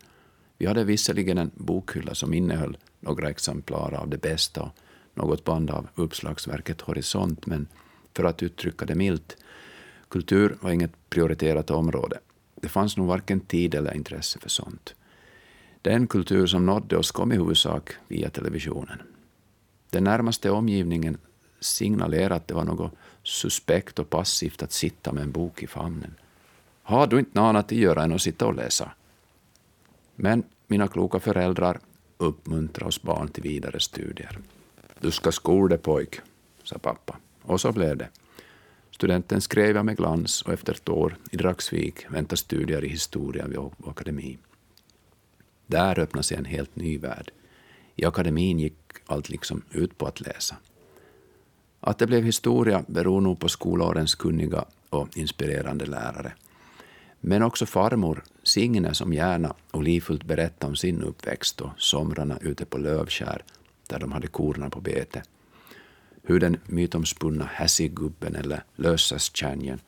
Vi 0.58 0.66
hade 0.66 0.84
visserligen 0.84 1.38
en 1.38 1.50
bokhylla 1.54 2.14
som 2.14 2.34
innehöll 2.34 2.78
några 3.00 3.30
exemplar 3.30 3.94
av 3.94 4.08
det 4.08 4.18
bästa 4.18 4.62
och 4.62 4.74
något 5.14 5.44
band 5.44 5.70
av 5.70 5.88
uppslagsverket 5.94 6.80
Horisont, 6.80 7.46
men 7.46 7.68
för 8.16 8.24
att 8.24 8.42
uttrycka 8.42 8.84
det 8.84 8.94
milt, 8.94 9.36
kultur 10.08 10.56
var 10.60 10.70
inget 10.70 11.10
prioriterat 11.10 11.70
område. 11.70 12.18
Det 12.54 12.68
fanns 12.68 12.96
nog 12.96 13.06
varken 13.06 13.40
tid 13.40 13.74
eller 13.74 13.94
intresse 13.94 14.38
för 14.38 14.50
sånt. 14.50 14.94
Den 15.82 16.06
kultur 16.06 16.46
som 16.46 16.66
nådde 16.66 16.96
oss 16.96 17.10
kom 17.10 17.32
i 17.32 17.36
huvudsak 17.36 17.90
via 18.08 18.30
televisionen. 18.30 19.02
Den 19.90 20.04
närmaste 20.04 20.50
omgivningen 20.50 21.18
signalerade 21.60 22.34
att 22.34 22.48
det 22.48 22.54
var 22.54 22.64
något 22.64 22.92
suspekt 23.22 23.98
och 23.98 24.10
passivt 24.10 24.62
att 24.62 24.72
sitta 24.72 25.12
med 25.12 25.22
en 25.22 25.32
bok 25.32 25.62
i 25.62 25.66
famnen. 25.66 26.14
Har 26.82 27.06
du 27.06 27.18
inte 27.18 27.30
något 27.40 27.48
annat 27.48 27.64
att 27.64 27.72
göra 27.72 28.02
än 28.02 28.12
att 28.12 28.22
sitta 28.22 28.46
och 28.46 28.54
läsa? 28.54 28.90
Men 30.16 30.42
mina 30.66 30.88
kloka 30.88 31.20
föräldrar 31.20 31.80
uppmuntrade 32.18 32.88
oss 32.88 33.02
barn 33.02 33.28
till 33.28 33.42
vidare 33.42 33.80
studier. 33.80 34.38
Du 35.00 35.10
ska 35.10 35.32
skola 35.32 35.76
pojk, 35.76 36.20
sa 36.62 36.78
pappa. 36.78 37.16
Och 37.42 37.60
så 37.60 37.72
blev 37.72 37.96
det. 37.96 38.08
Studenten 38.90 39.40
skrev 39.40 39.76
jag 39.76 39.84
med 39.84 39.96
glans 39.96 40.42
och 40.42 40.52
efter 40.52 40.72
ett 40.72 40.88
år 40.88 41.16
i 41.30 41.36
Dragsvik 41.36 42.06
väntar 42.10 42.36
studier 42.36 42.84
i 42.84 42.88
historia 42.88 43.46
vid 43.46 43.58
akademi. 43.86 44.38
Där 45.70 45.98
öppnade 45.98 46.22
sig 46.22 46.37
en 46.37 46.44
helt 46.44 46.76
ny 46.76 46.98
värld. 46.98 47.30
I 47.96 48.04
akademin 48.04 48.59
gick 48.59 48.76
allt 49.06 49.28
liksom 49.28 49.62
ut 49.70 49.98
på 49.98 50.06
att 50.06 50.20
läsa. 50.20 50.56
Att 51.80 51.98
det 51.98 52.06
blev 52.06 52.24
historia 52.24 52.85
beror 52.88 53.20
nog 53.20 53.38
på 53.40 53.48
skolårens 53.48 54.14
kunniga 54.14 54.64
och 54.90 55.16
inspirerande 55.16 55.87
lärare. 55.87 56.33
Men 57.20 57.42
också 57.42 57.66
farmor, 57.66 58.24
Signe, 58.42 58.94
som 58.94 59.12
gärna 59.12 59.54
och 59.70 59.83
livfullt 59.83 60.24
berättade 60.24 60.70
om 60.70 60.76
sin 60.76 61.02
uppväxt 61.02 61.61
och 61.61 61.70
somrarna 61.76 62.38
ute 62.40 62.64
på 62.64 62.78
Lövskär, 62.78 63.42
där 63.88 63.98
de 63.98 64.12
hade 64.12 64.26
korna 64.26 64.70
på 64.70 64.80
bete. 64.80 65.22
Hur 66.22 66.40
den 66.40 66.56
mytomspunna 66.66 67.44
Hässigubben 67.44 68.35
eller 68.35 68.64
Lössastjärnjen 68.76 69.80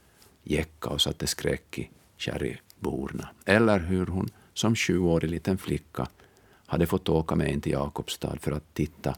jäcka 0.42 0.88
och 0.88 1.01
satte 1.01 1.27
skräck 1.27 1.79
i 1.79 1.90
kärryborna. 2.16 3.29
Eller 3.45 3.79
hur 3.79 4.07
hon 4.07 4.31
som 4.55 4.77
sjuårig 4.77 5.31
liten 5.31 5.59
flicka 5.59 6.09
hade 6.67 6.87
fått 6.87 7.09
åka 7.09 7.35
med 7.35 7.53
in 7.53 7.61
till 7.61 7.73
Jakobstad 7.73 8.37
för 8.41 8.53
att 8.53 8.75
titta 8.75 9.15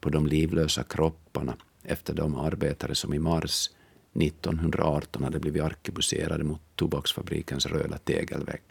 på 0.00 0.10
de 0.10 0.26
livlösa 0.26 0.82
kropparna 0.82 1.56
efter 1.82 2.14
de 2.14 2.34
arbetare 2.34 2.94
som 2.94 3.14
i 3.14 3.18
mars 3.18 3.70
1918 4.14 5.24
hade 5.24 5.38
blivit 5.38 5.62
arkebuserade 5.62 6.44
mot 6.44 6.60
tobaksfabrikens 6.74 7.66
röda 7.66 7.98
tegelvägg. 7.98 8.62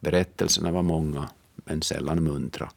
Berättelserna 0.00 0.72
var 0.72 0.82
många, 0.82 1.28
men 1.54 1.82
sällan 1.82 2.24
muntra. 2.24 2.70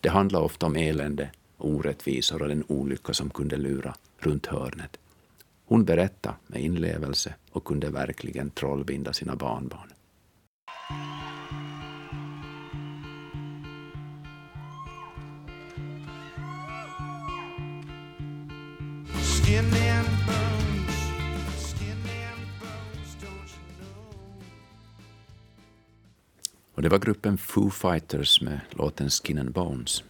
Det 0.00 0.08
handlade 0.08 0.44
ofta 0.44 0.66
om 0.66 0.76
elände, 0.76 1.30
orättvisor 1.58 2.42
och 2.42 2.48
den 2.48 2.64
olycka 2.68 3.14
som 3.14 3.30
kunde 3.30 3.56
lura 3.56 3.94
runt 4.18 4.46
hörnet. 4.46 4.96
Hon 5.66 5.84
berättade 5.84 6.36
med 6.46 6.62
inlevelse 6.62 7.34
och 7.50 7.64
kunde 7.64 7.90
verkligen 7.90 8.50
trollbinda 8.50 9.12
sina 9.12 9.36
barnbarn. 9.36 9.90
Och 26.74 26.82
det 26.82 26.88
var 26.88 26.98
gruppen 26.98 27.38
Foo 27.38 27.70
Fighters 27.70 28.40
med 28.40 28.60
låten 28.70 29.10
Skin 29.10 29.38
and 29.38 29.52
Bones. 29.52 30.04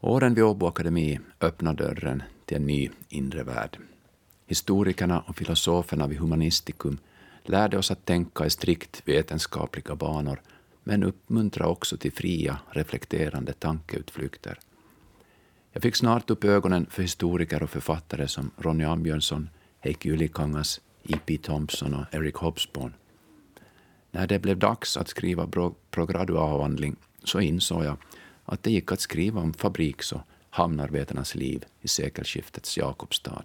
Åren 0.00 0.34
vid 0.34 0.44
Åbo 0.44 0.66
Akademi 0.66 1.20
öppnade 1.40 1.84
dörren 1.84 2.22
till 2.44 2.56
en 2.56 2.66
ny 2.66 2.90
inre 3.08 3.42
värld. 3.42 3.78
Historikerna 4.46 5.20
och 5.20 5.36
filosoferna 5.36 6.06
vid 6.06 6.18
Humanistikum 6.18 6.98
lärde 7.44 7.78
oss 7.78 7.90
att 7.90 8.04
tänka 8.04 8.46
i 8.46 8.50
strikt 8.50 9.02
vetenskapliga 9.04 9.94
banor 9.94 10.40
men 10.84 11.02
uppmuntra 11.02 11.66
också 11.68 11.96
till 11.96 12.12
fria, 12.12 12.58
reflekterande 12.70 13.52
tankeutflykter. 13.52 14.58
Jag 15.76 15.82
fick 15.82 15.96
snart 15.96 16.30
upp 16.30 16.44
ögonen 16.44 16.86
för 16.90 17.02
historiker 17.02 17.62
och 17.62 17.70
författare 17.70 18.28
som 18.28 18.50
Ronny 18.56 18.84
Ambjörnsson, 18.84 19.48
Heikki 19.80 20.08
Ylikangas, 20.08 20.80
E.P. 21.02 21.38
Thompson 21.38 21.94
och 21.94 22.14
Eric 22.14 22.34
Hobsbawm. 22.34 22.92
När 24.10 24.26
det 24.26 24.38
blev 24.38 24.58
dags 24.58 24.96
att 24.96 25.08
skriva 25.08 25.48
prograduavhandling 25.90 26.96
så 27.24 27.40
insåg 27.40 27.84
jag 27.84 27.96
att 28.44 28.62
det 28.62 28.70
gick 28.70 28.92
att 28.92 29.00
skriva 29.00 29.40
om 29.40 29.54
fabriks 29.54 30.12
och 30.12 30.20
hamnarbetarnas 30.50 31.34
liv 31.34 31.64
i 31.80 31.88
sekelskiftets 31.88 32.78
Jakobstad. 32.78 33.42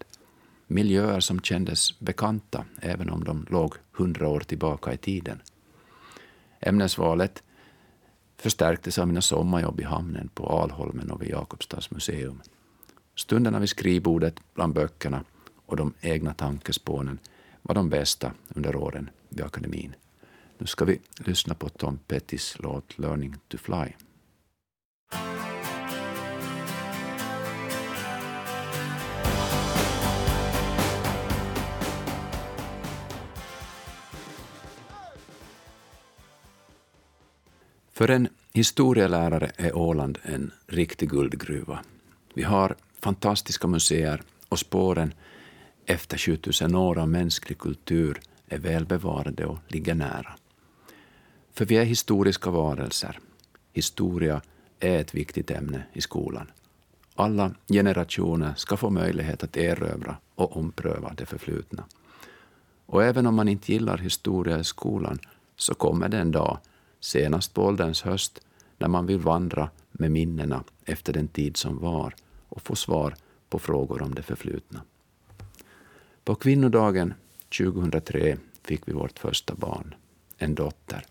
Miljöer 0.68 1.20
som 1.20 1.40
kändes 1.40 2.00
bekanta 2.00 2.66
även 2.82 3.10
om 3.10 3.24
de 3.24 3.46
låg 3.50 3.76
hundra 3.92 4.28
år 4.28 4.40
tillbaka 4.40 4.94
i 4.94 4.98
tiden. 4.98 5.42
Ämnesvalet 6.60 7.44
förstärktes 8.42 9.00
av 9.00 9.08
mina 9.08 9.22
sommarjobb 9.22 9.80
i 9.80 9.84
hamnen 9.84 10.30
på 10.34 10.46
Alholmen 10.46 11.12
och 11.12 11.22
vid 11.22 11.30
Jakobstads 11.30 11.92
museum. 11.92 12.42
Stunderna 13.16 13.60
vid 13.60 13.70
skrivbordet 13.70 14.40
bland 14.54 14.74
böckerna 14.74 15.24
och 15.66 15.76
de 15.76 15.94
egna 16.02 16.34
tankespånen 16.34 17.20
var 17.62 17.76
de 17.76 17.90
bästa 17.90 18.32
under 18.56 18.76
åren 18.76 19.10
vid 19.30 19.42
akademin. 19.42 19.96
Nu 20.58 20.66
ska 20.66 20.86
vi 20.86 21.00
lyssna 21.18 21.54
på 21.54 21.70
Tom 21.70 22.00
Pettys 22.08 22.58
låt 22.60 23.00
Learning 23.00 23.36
to 23.48 23.58
Fly. 23.58 23.94
För 38.02 38.10
en 38.10 38.28
historielärare 38.54 39.52
är 39.56 39.78
Åland 39.78 40.18
en 40.24 40.52
riktig 40.68 41.10
guldgruva. 41.10 41.80
Vi 42.34 42.44
har 42.44 42.76
fantastiska 43.00 43.68
museer 43.68 44.22
och 44.50 44.60
spåren 44.60 45.14
efter 45.86 46.18
7000 46.18 46.76
år 46.76 46.98
av 47.00 47.10
mänsklig 47.10 47.58
kultur 47.58 48.22
är 48.48 48.58
välbevarade 48.58 49.46
och 49.46 49.58
ligger 49.68 49.96
nära. 49.96 50.36
För 51.54 51.66
vi 51.66 51.78
är 51.78 51.84
historiska 51.84 52.50
varelser. 52.50 53.20
Historia 53.74 54.42
är 54.80 55.00
ett 55.00 55.16
viktigt 55.16 55.52
ämne 55.52 55.84
i 55.94 56.02
skolan. 56.02 56.52
Alla 57.16 57.52
generationer 57.68 58.54
ska 58.58 58.78
få 58.78 58.90
möjlighet 58.90 59.44
att 59.44 59.58
erövra 59.58 60.18
och 60.36 60.58
ompröva 60.58 61.14
det 61.18 61.26
förflutna. 61.26 61.84
Och 62.86 63.04
även 63.04 63.28
om 63.28 63.36
man 63.36 63.48
inte 63.48 63.74
gillar 63.74 63.98
historia 63.98 64.60
i 64.60 64.64
skolan 64.64 65.20
så 65.56 65.74
kommer 65.74 66.10
det 66.10 66.18
en 66.18 66.32
dag, 66.32 66.58
senast 67.02 67.54
på 67.54 67.66
ålderns 67.66 68.02
höst, 68.02 68.42
när 68.78 68.88
man 68.88 69.06
vill 69.06 69.20
vandra 69.20 69.70
med 69.92 70.12
minnena 70.12 70.64
efter 70.86 71.14
den 71.14 71.28
tid 71.28 71.58
som 71.58 71.78
var 71.78 72.16
och 72.50 72.62
få 72.62 72.76
svar 72.76 73.16
på 73.50 73.60
frågor 73.60 74.02
om 74.02 74.16
det 74.16 74.22
förflutna. 74.22 74.82
På 76.24 76.36
kvinnodagen 76.36 77.14
2003 77.58 78.38
fick 78.64 78.88
vi 78.88 78.94
vårt 78.94 79.20
första 79.20 79.56
barn, 79.56 79.96
en 80.38 80.56
dotter. 80.56 81.06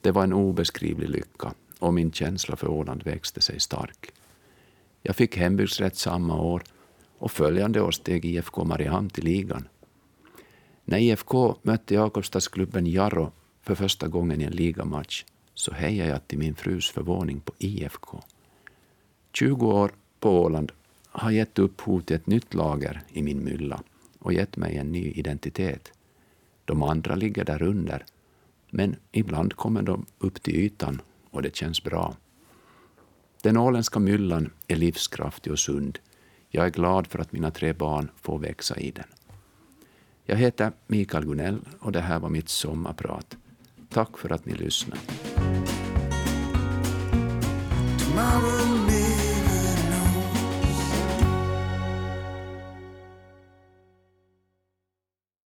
Det 0.00 0.10
var 0.10 0.24
en 0.24 0.32
obeskrivlig 0.32 1.08
lycka 1.08 1.54
och 1.78 1.94
min 1.94 2.12
känsla 2.12 2.56
för 2.56 2.68
Åland 2.68 3.02
växte 3.02 3.40
sig 3.40 3.60
stark. 3.60 4.12
Jag 5.02 5.16
fick 5.16 5.36
hembygdsrätt 5.36 5.96
samma 5.96 6.40
år 6.40 6.62
och 7.18 7.30
följande 7.30 7.80
år 7.80 7.90
steg 7.90 8.24
IFK 8.24 8.64
Mariehamn 8.64 9.10
till 9.10 9.24
ligan. 9.24 9.68
När 10.84 10.98
IFK 10.98 11.56
mötte 11.62 11.94
Jakobstadsklubben 11.94 12.86
Jarro 12.86 13.32
för 13.62 13.74
första 13.74 14.08
gången 14.08 14.40
i 14.40 14.44
en 14.44 14.52
ligamatch 14.52 15.24
så 15.54 15.72
hejade 15.72 16.10
jag 16.10 16.28
till 16.28 16.38
min 16.38 16.54
frus 16.54 16.90
förvåning 16.90 17.40
på 17.40 17.52
IFK. 17.58 18.22
20 19.32 19.66
år 19.66 19.92
på 20.20 20.42
Åland 20.42 20.72
har 21.06 21.30
gett 21.30 21.58
upphov 21.58 22.00
till 22.00 22.16
ett 22.16 22.26
nytt 22.26 22.54
lager 22.54 23.02
i 23.08 23.22
min 23.22 23.44
mylla 23.44 23.82
och 24.18 24.32
gett 24.32 24.56
mig 24.56 24.76
en 24.76 24.92
ny 24.92 25.10
identitet. 25.10 25.92
De 26.64 26.82
andra 26.82 27.14
ligger 27.14 27.44
där 27.44 27.62
under 27.62 28.04
men 28.70 28.96
ibland 29.12 29.56
kommer 29.56 29.82
de 29.82 30.06
upp 30.18 30.42
till 30.42 30.56
ytan 30.56 31.00
och 31.30 31.42
det 31.42 31.56
känns 31.56 31.82
bra. 31.82 32.16
Den 33.42 33.56
åländska 33.56 34.00
myllan 34.00 34.50
är 34.68 34.76
livskraftig 34.76 35.52
och 35.52 35.58
sund. 35.58 35.98
Jag 36.48 36.66
är 36.66 36.70
glad 36.70 37.06
för 37.06 37.18
att 37.18 37.32
mina 37.32 37.50
tre 37.50 37.72
barn 37.72 38.10
får 38.20 38.38
växa 38.38 38.76
i 38.76 38.90
den. 38.90 39.06
Jag 40.24 40.36
heter 40.36 40.72
Mikael 40.86 41.24
Gunell 41.24 41.60
och 41.80 41.92
det 41.92 42.00
här 42.00 42.18
var 42.18 42.28
mitt 42.28 42.48
sommarprat. 42.48 43.36
Tack 43.92 44.18
för 44.18 44.32
att 44.32 44.46
ni 44.46 44.54
lyssnade. 44.54 45.00